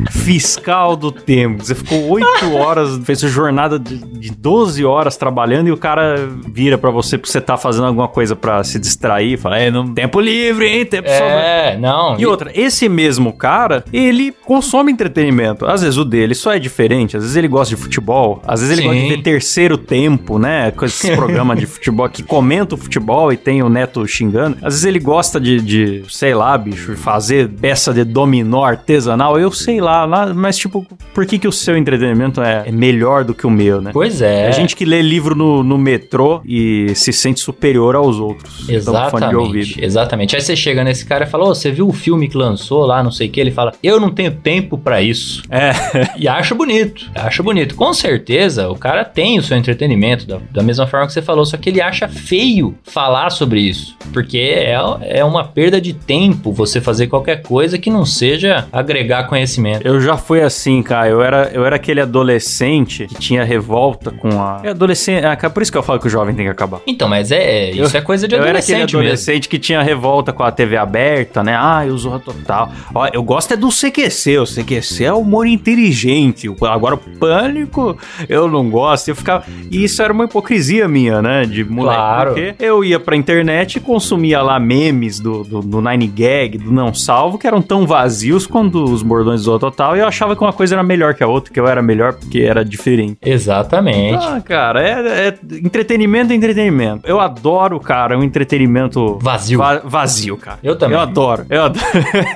[0.09, 1.63] Fiscal do tempo.
[1.63, 6.15] Você ficou 8 horas, fez sua jornada de, de 12 horas trabalhando e o cara
[6.47, 9.37] vira pra você porque você tá fazendo alguma coisa pra se distrair.
[9.37, 10.85] Fala, é, não, tempo livre, hein?
[10.85, 11.07] Tempo.
[11.07, 12.19] É, não.
[12.19, 15.65] E outra, esse mesmo cara, ele consome entretenimento.
[15.65, 17.17] Às vezes o dele só é diferente.
[17.17, 18.41] Às vezes ele gosta de futebol.
[18.45, 18.87] Às vezes ele Sim.
[18.87, 20.71] gosta de ver terceiro tempo, né?
[20.71, 24.57] Com esses programas de futebol que comenta o futebol e tem o neto xingando.
[24.57, 29.39] Às vezes ele gosta de, de, sei lá, bicho, fazer peça de dominó artesanal.
[29.39, 30.70] Eu sei lá, lá, mas tipo,
[31.13, 33.91] por que, que o seu entretenimento é, é melhor do que o meu, né?
[33.93, 34.47] Pois é.
[34.47, 38.61] É gente que lê livro no, no metrô e se sente superior aos outros.
[38.63, 38.75] Então.
[38.75, 40.35] Exatamente, exatamente.
[40.35, 43.03] Aí você chega nesse cara e fala: Ô, você viu o filme que lançou lá,
[43.03, 43.39] não sei o que?
[43.39, 45.43] Ele fala: Eu não tenho tempo pra isso.
[45.49, 45.71] É.
[46.21, 47.73] E acha bonito, acha bonito.
[47.73, 51.45] Com certeza, o cara tem o seu entretenimento, da, da mesma forma que você falou,
[51.45, 53.95] só que ele acha feio falar sobre isso.
[54.13, 59.23] Porque é, é uma perda de tempo você fazer qualquer coisa que não seja agregar
[59.23, 59.87] conhecimento.
[59.87, 61.07] Eu já fui assim, cara.
[61.09, 64.61] Eu era, eu era aquele adolescente que tinha revolta com a.
[64.63, 65.25] É adolescente.
[65.25, 66.81] Ah, por isso que eu falo que o jovem tem que acabar.
[66.87, 68.99] Então, mas é, isso é coisa de eu era aquele adolescente mesmo.
[68.99, 71.55] adolescente que tinha revolta com a TV aberta, né?
[71.59, 72.71] Ah, eu Zorra Total.
[72.93, 74.37] Ó, eu gosto é do CQC.
[74.39, 76.47] O CQC é humor inteligente.
[76.49, 77.97] O- Agora o Pânico,
[78.29, 79.09] eu não gosto.
[79.09, 79.43] Eu ficava...
[79.69, 81.45] E isso era uma hipocrisia minha, né?
[81.45, 81.95] De moleque.
[81.97, 82.33] Claro.
[82.33, 86.71] Porque eu ia pra internet e consumia lá memes do, do, do Nine Gag, do
[86.71, 89.95] Não Salvo, que eram tão vazios quanto os bordões do Zorra Total.
[89.97, 92.13] E eu achava que uma coisa era melhor que a outra, que eu era melhor
[92.13, 93.17] porque era diferente.
[93.21, 94.23] Exatamente.
[94.23, 97.07] Ah, cara, é, é entretenimento é entretenimento.
[97.07, 99.59] Eu adoro, cara, um entretenimento Vazio.
[99.59, 100.59] va- vazio, cara.
[100.63, 100.95] Eu também.
[100.97, 101.85] Eu adoro, eu adoro.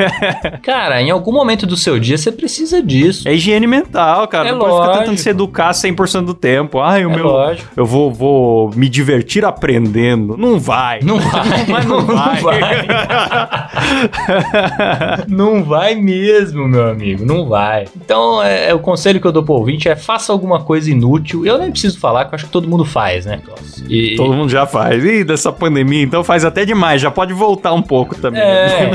[0.64, 3.28] Cara, em algum momento do seu dia você precisa disso.
[3.28, 4.50] é higiene mental, cara.
[4.50, 5.24] É não pode ficar tentando lógico.
[5.24, 6.80] se educar 100% do tempo.
[6.80, 7.26] Ai, o É meu.
[7.26, 7.68] lógico.
[7.76, 10.36] Eu vou, vou me divertir aprendendo.
[10.38, 11.00] Não vai.
[11.02, 12.42] Não vai, Mas não, vai.
[15.28, 17.86] Não vai mesmo, meu amigo, não vai.
[18.06, 21.44] Então, é, é, o conselho que eu dou pro ouvinte é faça alguma coisa inútil.
[21.44, 23.42] Eu nem preciso falar, que eu acho que todo mundo faz, né?
[23.90, 25.04] E, Todo mundo já faz.
[25.04, 27.02] Ih, dessa pandemia, então faz até demais.
[27.02, 28.40] Já pode voltar um pouco também.
[28.42, 28.92] É,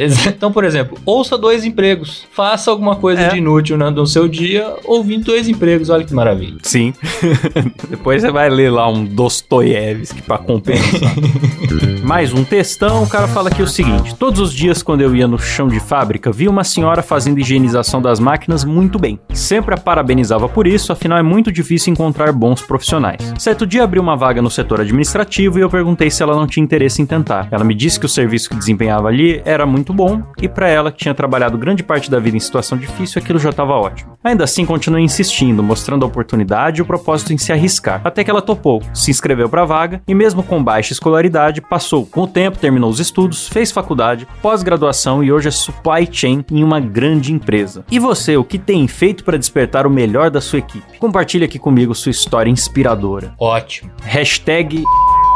[0.28, 2.24] então, por exemplo, ouça dois empregos.
[2.32, 3.28] Faça alguma coisa É.
[3.28, 5.90] de inútil no, no seu dia ouvindo dois empregos.
[5.90, 6.56] Olha que maravilha.
[6.62, 6.94] Sim.
[7.90, 11.12] Depois você vai ler lá um Dostoiévski pra compensar.
[12.02, 15.26] Mais um textão, o cara fala aqui o seguinte: Todos os dias, quando eu ia
[15.28, 19.18] no chão de fábrica, vi uma senhora fazendo higienização das máquinas muito bem.
[19.32, 23.34] Sempre a parabenizava por isso, afinal é muito difícil encontrar bons profissionais.
[23.38, 26.64] Certo dia abriu uma vaga no setor administrativo e eu perguntei se ela não tinha
[26.64, 27.48] interesse em tentar.
[27.50, 30.90] Ela me disse que o serviço que desempenhava ali era muito bom e pra ela,
[30.90, 34.16] que tinha trabalhado grande parte da vida em situação difícil, aquilo já estava ótimo.
[34.22, 38.00] Ainda assim, continuei insistindo, mostrando a oportunidade e o propósito em se arriscar.
[38.04, 42.06] Até que ela topou, se inscreveu pra vaga e, mesmo com baixa escolaridade, passou.
[42.06, 46.62] Com o tempo, terminou os estudos, fez faculdade, pós-graduação e hoje é supply chain em
[46.62, 47.84] uma grande empresa.
[47.90, 50.98] E você, o que tem feito para despertar o melhor da sua equipe?
[50.98, 53.34] Compartilhe aqui comigo sua história inspiradora.
[53.38, 53.90] Ótimo.
[54.02, 54.82] Hashtag.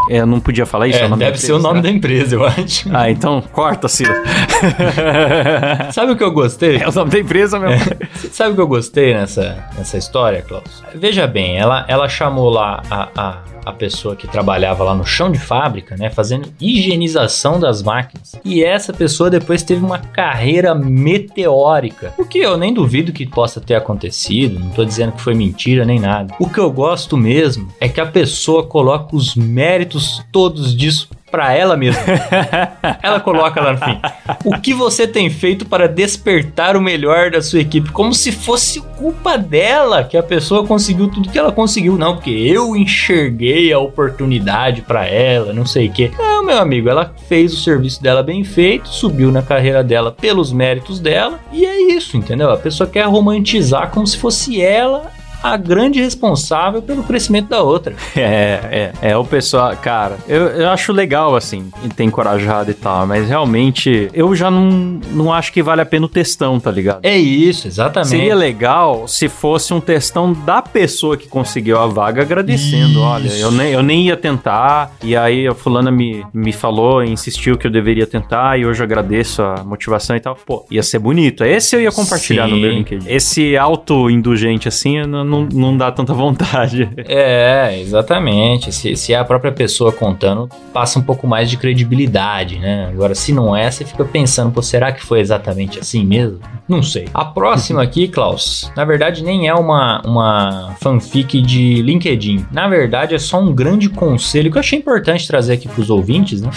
[0.09, 0.99] É, não podia falar isso?
[0.99, 1.83] É, o nome deve ser o empresa, nome né?
[1.83, 2.89] da empresa, eu acho.
[2.93, 4.15] Ah, então corta, Sila.
[5.93, 6.77] Sabe o que eu gostei?
[6.77, 7.85] É o nome da empresa mesmo.
[8.31, 10.83] Sabe o que eu gostei nessa, nessa história, Klaus?
[10.95, 15.31] Veja bem, ela, ela chamou lá a, a, a pessoa que trabalhava lá no chão
[15.31, 16.11] de fábrica, né?
[16.11, 18.37] Fazendo higienização das máquinas.
[18.45, 22.15] E essa pessoa depois teve uma carreira meteórica.
[22.19, 24.59] O que eu nem duvido que possa ter acontecido.
[24.59, 26.35] Não tô dizendo que foi mentira nem nada.
[26.39, 31.55] O que eu gosto mesmo é que a pessoa coloca os méritos todos disso pra
[31.55, 32.03] ela mesma.
[33.03, 34.01] ela coloca lá no fim.
[34.45, 37.91] O que você tem feito para despertar o melhor da sua equipe?
[37.91, 41.97] Como se fosse culpa dela que a pessoa conseguiu tudo que ela conseguiu.
[41.97, 46.11] Não, porque eu enxerguei a oportunidade pra ela, não sei o quê.
[46.19, 50.53] Não, meu amigo, ela fez o serviço dela bem feito, subiu na carreira dela pelos
[50.53, 52.51] méritos dela, e é isso, entendeu?
[52.51, 55.11] A pessoa quer romantizar como se fosse ela
[55.43, 57.95] a grande responsável pelo crescimento da outra.
[58.21, 63.07] É, é, é o pessoal, cara, eu, eu acho legal, assim, ter encorajado e tal,
[63.07, 67.01] mas realmente eu já não, não acho que vale a pena o testão, tá ligado?
[67.03, 68.11] É isso, exatamente.
[68.11, 72.91] Seria legal se fosse um testão da pessoa que conseguiu a vaga agradecendo.
[72.91, 73.01] Isso.
[73.01, 77.57] Olha, eu nem, eu nem ia tentar, e aí a fulana me, me falou, insistiu
[77.57, 80.37] que eu deveria tentar, e hoje eu agradeço a motivação e tal.
[80.47, 81.45] Pô, ia ser bonito.
[81.45, 82.53] Esse eu ia compartilhar Sim.
[82.53, 83.09] no meu LinkedIn.
[83.09, 86.89] Esse auto-indulgente, assim, eu não, não, não dá tanta vontade.
[87.07, 88.73] É, exatamente.
[88.73, 92.89] Se, se é a própria pessoa contando, passa um pouco mais de credibilidade, né?
[92.93, 96.39] Agora, se não é, você fica pensando, pô, será que foi exatamente assim mesmo?
[96.69, 97.07] Não sei.
[97.13, 102.47] A próxima aqui, Klaus, na verdade nem é uma, uma fanfic de LinkedIn.
[102.53, 106.41] Na verdade, é só um grande conselho que eu achei importante trazer aqui pros ouvintes,
[106.41, 106.51] né?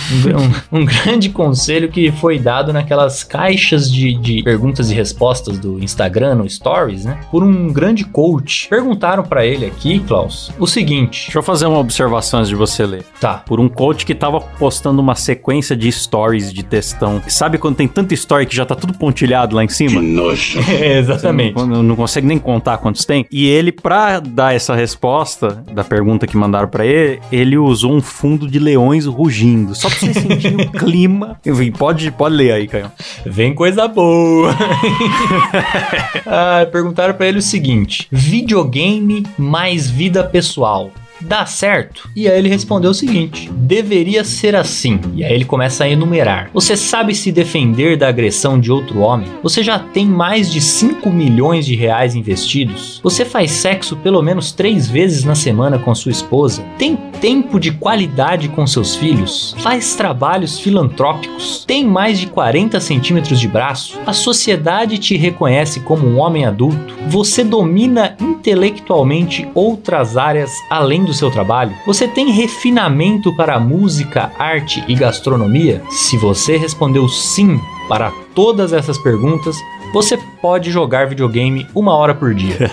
[0.72, 5.58] Um, um- um grande conselho que foi dado naquelas caixas de, de perguntas e respostas
[5.58, 7.20] do Instagram, no Stories, né?
[7.32, 8.63] Por um grande coach.
[8.70, 11.26] Perguntaram pra ele aqui, Klaus, o seguinte.
[11.26, 13.04] Deixa eu fazer uma observação antes de você ler.
[13.20, 13.36] Tá.
[13.46, 17.22] Por um coach que tava postando uma sequência de stories de textão.
[17.28, 20.02] Sabe quando tem tanta story que já tá tudo pontilhado lá em cima?
[20.02, 20.60] nojo.
[20.72, 21.56] Exatamente.
[21.56, 23.26] Não, não consegue nem contar quantos tem.
[23.32, 28.02] E ele, pra dar essa resposta da pergunta que mandaram pra ele, ele usou um
[28.02, 29.76] fundo de leões rugindo.
[29.76, 31.40] Só pra você sentir o clima.
[31.46, 32.92] Enfim, Pode, pode ler aí, Caio.
[33.26, 34.52] Vem coisa boa.
[36.26, 38.08] ah, perguntaram pra ele o seguinte:
[38.54, 40.92] videogame mais vida pessoal.
[41.24, 42.10] Dá certo?
[42.16, 45.00] E aí ele respondeu o seguinte: deveria ser assim.
[45.16, 46.50] E aí ele começa a enumerar.
[46.54, 49.28] Você sabe se defender da agressão de outro homem?
[49.42, 53.00] Você já tem mais de 5 milhões de reais investidos?
[53.04, 56.64] Você faz sexo pelo menos três vezes na semana com sua esposa?
[56.78, 59.56] Tem tempo de qualidade com seus filhos?
[59.60, 61.64] Faz trabalhos filantrópicos?
[61.66, 63.98] Tem mais de 40 centímetros de braço?
[64.06, 66.94] A sociedade te reconhece como um homem adulto?
[67.08, 71.76] Você domina intelectualmente outras áreas além do seu trabalho?
[71.86, 75.82] Você tem refinamento para música, arte e gastronomia?
[75.90, 79.56] Se você respondeu sim para todas essas perguntas,
[79.94, 82.70] você pode jogar videogame uma hora por dia.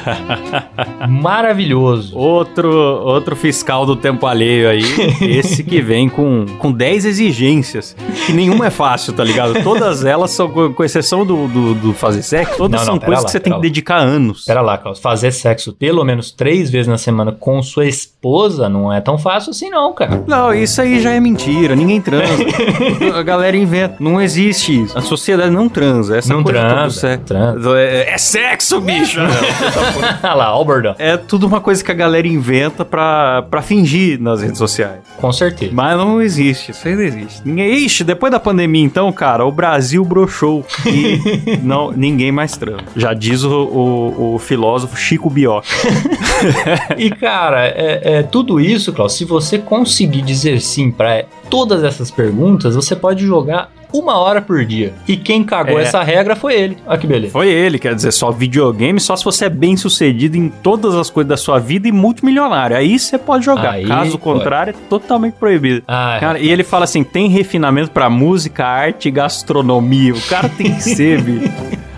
[1.08, 2.18] Maravilhoso.
[2.18, 4.82] Outro, outro fiscal do tempo alheio aí.
[5.38, 7.94] esse que vem com, com 10 exigências.
[8.26, 9.62] Que nenhuma é fácil, tá ligado?
[9.62, 13.06] Todas elas são, com exceção do, do, do fazer sexo, todas Não, são não, pera
[13.12, 13.70] coisas lá, que você tem pera que lá.
[13.70, 14.44] dedicar anos.
[14.44, 14.98] Pera lá, Klaus.
[14.98, 19.50] Fazer sexo pelo menos três vezes na semana com sua esposa não é tão fácil
[19.50, 20.24] assim, não, cara.
[20.26, 21.76] Não, isso aí já é mentira.
[21.76, 22.34] Ninguém transa.
[23.16, 23.94] a galera inventa.
[24.00, 24.98] Não existe isso.
[24.98, 26.16] A sociedade não transa.
[26.18, 27.24] Essa Não coisa transa, sexo.
[27.26, 27.59] transa.
[27.76, 29.20] É, é sexo, bicho!
[30.22, 30.94] Olha lá, ó o bordão.
[30.98, 35.00] é tudo uma coisa que a galera inventa pra, pra fingir nas redes sociais.
[35.16, 35.72] Com certeza.
[35.74, 37.42] Mas não existe, isso aí não existe.
[37.44, 42.84] Ninguém, ixi, depois da pandemia, então, cara, o Brasil broxou e não, ninguém mais transa.
[42.96, 45.64] Já diz o, o, o filósofo Chico Bioc.
[46.96, 49.14] E, cara, é, é tudo isso, Klaus.
[49.14, 54.64] Se você conseguir dizer sim pra todas essas perguntas, você pode jogar uma hora por
[54.64, 54.92] dia.
[55.08, 55.82] E quem cagou É.
[55.82, 56.78] essa regra foi ele.
[56.86, 57.32] Olha que beleza.
[57.32, 61.10] Foi ele, quer dizer, só videogame, só se você é bem sucedido em todas as
[61.10, 62.76] coisas da sua vida e multimilionário.
[62.76, 63.72] Aí você pode jogar.
[63.72, 64.22] Aí Caso pode.
[64.38, 65.82] contrário, é totalmente proibido.
[65.88, 70.14] Ah, Cara, e ele fala assim: tem refinamento pra música, arte e gastronomia.
[70.14, 71.52] O cara tem que ser, bicho.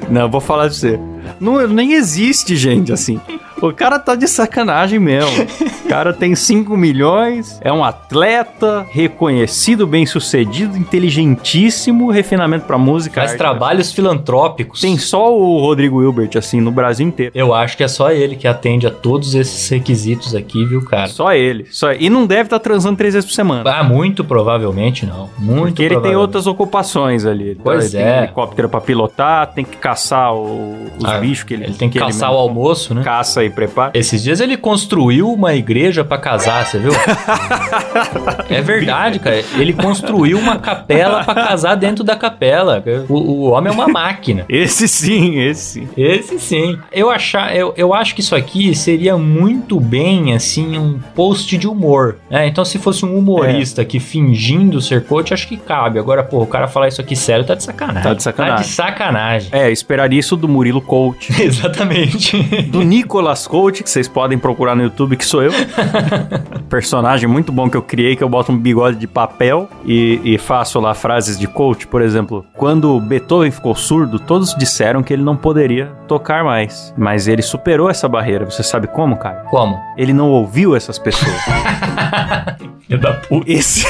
[0.09, 0.99] Não, eu vou falar de você.
[1.40, 3.20] Não, nem existe gente assim.
[3.68, 5.30] O cara tá de sacanagem mesmo.
[5.84, 13.20] O cara tem 5 milhões, é um atleta, reconhecido, bem sucedido, inteligentíssimo, refinamento pra música.
[13.20, 13.38] faz arte.
[13.38, 14.80] trabalhos filantrópicos.
[14.80, 17.32] Tem só o Rodrigo Hilbert, assim, no Brasil inteiro.
[17.34, 21.08] Eu acho que é só ele que atende a todos esses requisitos aqui, viu, cara?
[21.08, 21.66] Só ele.
[21.70, 21.92] Só...
[21.92, 23.70] E não deve estar transando três vezes por semana.
[23.70, 25.28] Ah, muito provavelmente não.
[25.38, 27.50] Muito Porque ele tem outras ocupações ali.
[27.50, 28.18] Ele Pois tem é.
[28.24, 31.98] helicóptero pra pilotar, tem que caçar o- os Ah, bichos que ele Ele tem que
[31.98, 33.02] ele caçar o almoço, né?
[33.02, 33.92] Caça e prepara.
[33.94, 36.92] Esses dias ele construiu uma igreja pra casar, você viu?
[38.50, 39.42] é verdade, cara.
[39.57, 42.82] Ele construiu uma capela pra casar dentro da capela.
[43.09, 44.44] O, o homem é uma máquina.
[44.48, 45.88] Esse sim, esse sim.
[45.96, 46.78] Esse sim.
[46.92, 51.68] Eu, achar, eu, eu acho que isso aqui seria muito bem, assim, um post de
[51.68, 52.16] humor.
[52.30, 52.46] Né?
[52.46, 55.98] Então, se fosse um humorista que fingindo ser coach, acho que cabe.
[55.98, 58.03] Agora, pô, o cara falar isso aqui sério tá de sacanagem.
[58.03, 58.57] Tá de sacanagem.
[58.57, 59.48] Tá de sacanagem.
[59.53, 61.32] É, esperaria isso do Murilo Coach.
[61.42, 62.42] Exatamente.
[62.64, 65.53] Do Nicolas Coach, que vocês podem procurar no YouTube, que sou eu.
[66.68, 70.38] Personagem muito bom que eu criei, que eu boto um bigode de papel e, e
[70.38, 71.86] faço lá frases de coach.
[71.86, 76.93] Por exemplo, quando Beethoven ficou surdo, todos disseram que ele não poderia tocar mais.
[76.97, 78.45] Mas ele superou essa barreira.
[78.45, 79.45] Você sabe como, Caio?
[79.51, 79.78] Como?
[79.97, 81.36] Ele não ouviu essas pessoas.
[82.86, 83.51] Filho da puta.
[83.51, 83.86] Esse,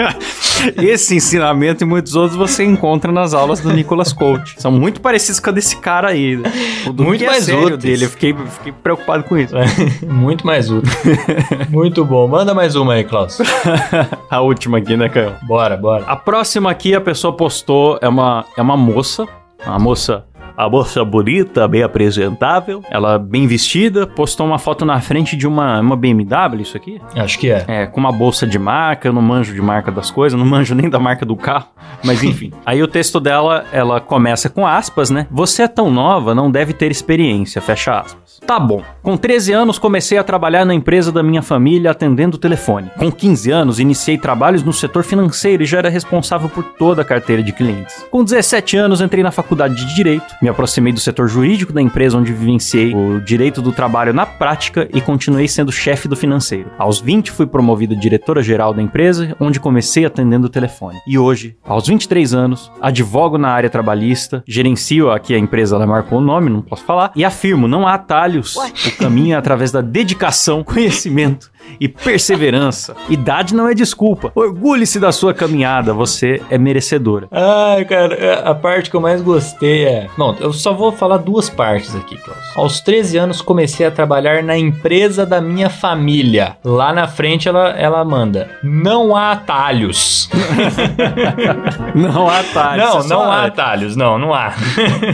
[0.82, 4.54] esse ensinamento e muitos outros você encontra nas aulas do Nicolas Coach.
[4.58, 6.36] São muito parecidos com a desse cara aí.
[6.36, 6.50] né?
[6.96, 7.82] Muito é mais sério úteis.
[7.82, 8.04] dele.
[8.04, 8.34] Eu fiquei,
[8.66, 9.54] fiquei preocupado com isso.
[10.06, 10.92] Muito mais útil.
[11.70, 12.26] Muito bom.
[12.26, 13.38] Manda mais uma aí, Klaus.
[14.30, 15.34] A última aqui, né, Caio?
[15.42, 16.04] Bora, bora.
[16.06, 19.26] A próxima aqui a pessoa postou é uma, é uma moça,
[19.64, 20.24] uma moça,
[20.56, 25.80] a moça bonita, bem apresentável, ela bem vestida, postou uma foto na frente de uma,
[25.80, 27.00] uma BMW, isso aqui?
[27.14, 27.64] Acho que é.
[27.68, 30.74] É, com uma bolsa de marca, eu não manjo de marca das coisas, não manjo
[30.74, 31.68] nem da marca do carro,
[32.02, 32.52] mas enfim.
[32.64, 35.26] Aí o texto dela, ela começa com aspas, né?
[35.30, 38.35] Você é tão nova, não deve ter experiência, fecha aspas.
[38.46, 38.80] Tá bom.
[39.02, 42.90] Com 13 anos comecei a trabalhar na empresa da minha família atendendo o telefone.
[42.96, 47.04] Com 15 anos iniciei trabalhos no setor financeiro e já era responsável por toda a
[47.04, 48.06] carteira de clientes.
[48.08, 52.18] Com 17 anos entrei na faculdade de direito, me aproximei do setor jurídico da empresa
[52.18, 56.70] onde vivenciei o direito do trabalho na prática e continuei sendo chefe do financeiro.
[56.78, 60.98] Aos 20 fui promovido a diretora geral da empresa, onde comecei atendendo o telefone.
[61.06, 66.18] E hoje, aos 23 anos, advogo na área trabalhista, gerencio aqui a empresa, ela marcou
[66.18, 67.98] o nome, não posso falar, e afirmo, não há
[68.40, 68.56] atalhos.
[68.86, 72.94] O caminho é através da dedicação, conhecimento e perseverança.
[73.08, 74.30] Idade não é desculpa.
[74.34, 77.26] Orgulhe-se da sua caminhada, você é merecedora.
[77.30, 80.06] Ai, cara, a parte que eu mais gostei é.
[80.16, 82.38] Não, eu só vou falar duas partes aqui, Klaus.
[82.54, 86.56] Aos 13 anos comecei a trabalhar na empresa da minha família.
[86.64, 90.30] Lá na frente ela, ela manda: Não há atalhos.
[91.94, 92.84] Não há atalhos.
[92.84, 93.96] não, é não só- há atalhos.
[93.96, 94.52] Não, não há.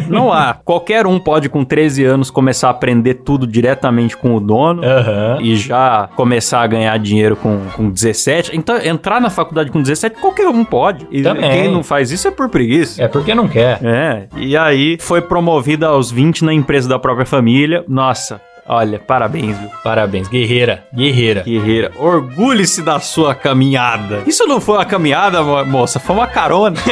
[0.08, 0.54] Não há.
[0.54, 4.82] Qualquer um pode, com 13 anos, começar a aprender tudo diretamente com o dono.
[4.84, 5.38] Aham.
[5.40, 8.56] E já começar a ganhar dinheiro com, com 17.
[8.56, 11.06] Então, entrar na faculdade com 17, qualquer um pode.
[11.10, 11.50] E Também.
[11.50, 13.02] quem não faz isso é por preguiça.
[13.02, 13.78] É porque não quer.
[13.82, 17.84] É, e aí foi promovida aos 20 na empresa da própria família.
[17.88, 19.68] Nossa, olha, parabéns, viu?
[19.82, 20.84] Parabéns, guerreira.
[20.94, 21.42] Guerreira.
[21.42, 24.20] Guerreira, orgulhe-se da sua caminhada.
[24.26, 26.76] Isso não foi uma caminhada, mo- moça, foi uma carona.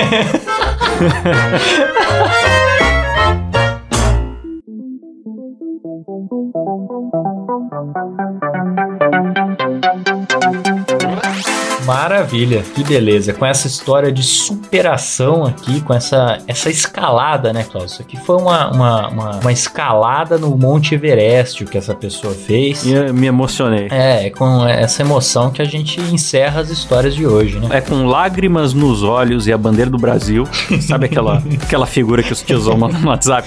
[12.01, 13.34] Maravilha, que beleza.
[13.34, 17.92] Com essa história de superação aqui, com essa, essa escalada, né, Klaus?
[17.92, 22.86] Isso aqui foi uma, uma, uma, uma escalada no Monte Everest que essa pessoa fez.
[22.86, 23.88] E eu me emocionei.
[23.90, 27.68] É, é com essa emoção que a gente encerra as histórias de hoje, né?
[27.70, 30.48] É com lágrimas nos olhos e a bandeira do Brasil.
[30.80, 33.46] Sabe aquela, aquela figura que os tiozão mandam no WhatsApp?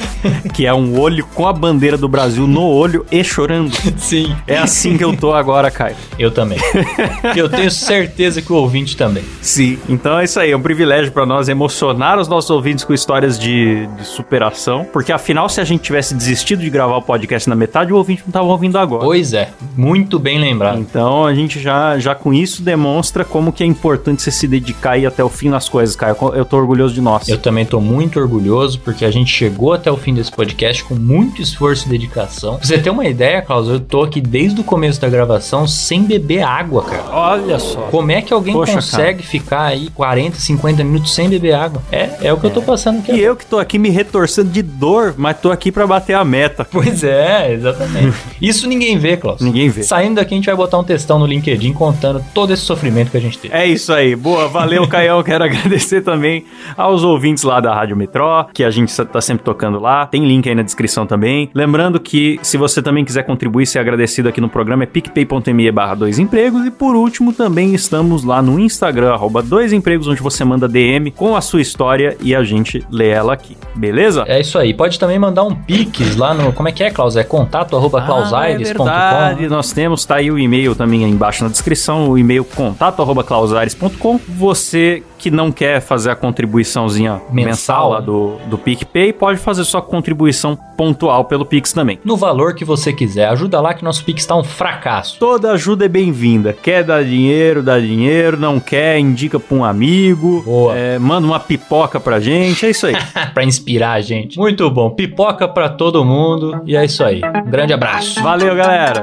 [0.53, 3.75] Que é um olho com a bandeira do Brasil no olho e chorando.
[3.97, 4.35] Sim.
[4.45, 5.95] É assim que eu tô agora, Caio.
[6.19, 6.59] Eu também.
[7.35, 9.23] Eu tenho certeza que o ouvinte também.
[9.41, 9.77] Sim.
[9.87, 13.37] Então é isso aí, é um privilégio pra nós emocionar os nossos ouvintes com histórias
[13.39, 14.85] de, de superação.
[14.91, 18.23] Porque afinal, se a gente tivesse desistido de gravar o podcast na metade, o ouvinte
[18.25, 19.03] não tava ouvindo agora.
[19.03, 20.79] Pois é, muito bem lembrado.
[20.79, 24.97] Então a gente já, já com isso demonstra como que é importante você se dedicar
[24.97, 26.15] e ir até o fim nas coisas, Caio.
[26.33, 27.27] Eu tô orgulhoso de nós.
[27.27, 30.95] Eu também tô muito orgulhoso porque a gente chegou até o fim desse podcast com
[30.95, 32.57] muito esforço e dedicação.
[32.57, 36.03] Pra você ter uma ideia, Klaus, eu tô aqui desde o começo da gravação sem
[36.03, 37.03] beber água, cara.
[37.11, 37.81] Olha só.
[37.91, 41.81] Como é que alguém Poxa, consegue ficar aí 40, 50 minutos sem beber água?
[41.91, 43.13] É, é o que eu tô passando aqui.
[43.13, 46.23] E eu que tô aqui me retorcendo de dor, mas tô aqui pra bater a
[46.23, 46.65] meta.
[46.69, 48.17] Pois é, exatamente.
[48.41, 49.41] Isso ninguém vê, Klaus.
[49.41, 49.83] Ninguém vê.
[49.83, 53.17] Saindo daqui, a gente vai botar um textão no LinkedIn contando todo esse sofrimento que
[53.17, 53.53] a gente teve.
[53.53, 54.15] É isso aí.
[54.15, 55.21] Boa, valeu, Caião.
[55.23, 59.79] Quero agradecer também aos ouvintes lá da Rádio Metró, que a gente tá sempre tocando
[59.79, 60.05] lá.
[60.05, 61.49] Tem link aí na descrição também.
[61.53, 65.95] Lembrando que se você também quiser contribuir ser agradecido aqui no programa é picpay.me barra
[65.95, 66.65] dois empregos.
[66.65, 71.11] E por último, também estamos lá no Instagram, arroba dois empregos, onde você manda DM
[71.11, 73.55] com a sua história e a gente lê ela aqui.
[73.75, 74.23] Beleza?
[74.27, 74.73] É isso aí.
[74.73, 76.51] Pode também mandar um pix lá no.
[76.53, 77.15] Como é que é, Klaus?
[77.15, 79.49] É contato arroba Ah, é clausaires.com.
[79.49, 83.23] nós temos, tá aí o e-mail também aí embaixo na descrição, o e-mail contato arroba
[83.23, 84.19] clausares.com.
[84.37, 87.89] Você que não quer fazer a contribuiçãozinha mensal, Mensal.
[87.91, 91.97] lá do, do PicPay, pode fazer sua contribuição pontual pelo Pix também.
[92.03, 93.29] No valor que você quiser.
[93.29, 95.17] Ajuda lá que nosso Pix tá um fracasso.
[95.19, 96.51] Toda ajuda é bem-vinda.
[96.51, 98.35] Quer dar dinheiro, dá dinheiro.
[98.35, 100.43] Não quer, indica pra um amigo.
[100.75, 102.65] É, manda uma pipoca pra gente.
[102.65, 102.95] É isso aí.
[103.33, 104.37] pra inspirar a gente.
[104.37, 104.89] Muito bom.
[104.89, 106.61] Pipoca pra todo mundo.
[106.65, 107.21] E é isso aí.
[107.23, 108.21] Um grande abraço.
[108.21, 108.99] Valeu, galera.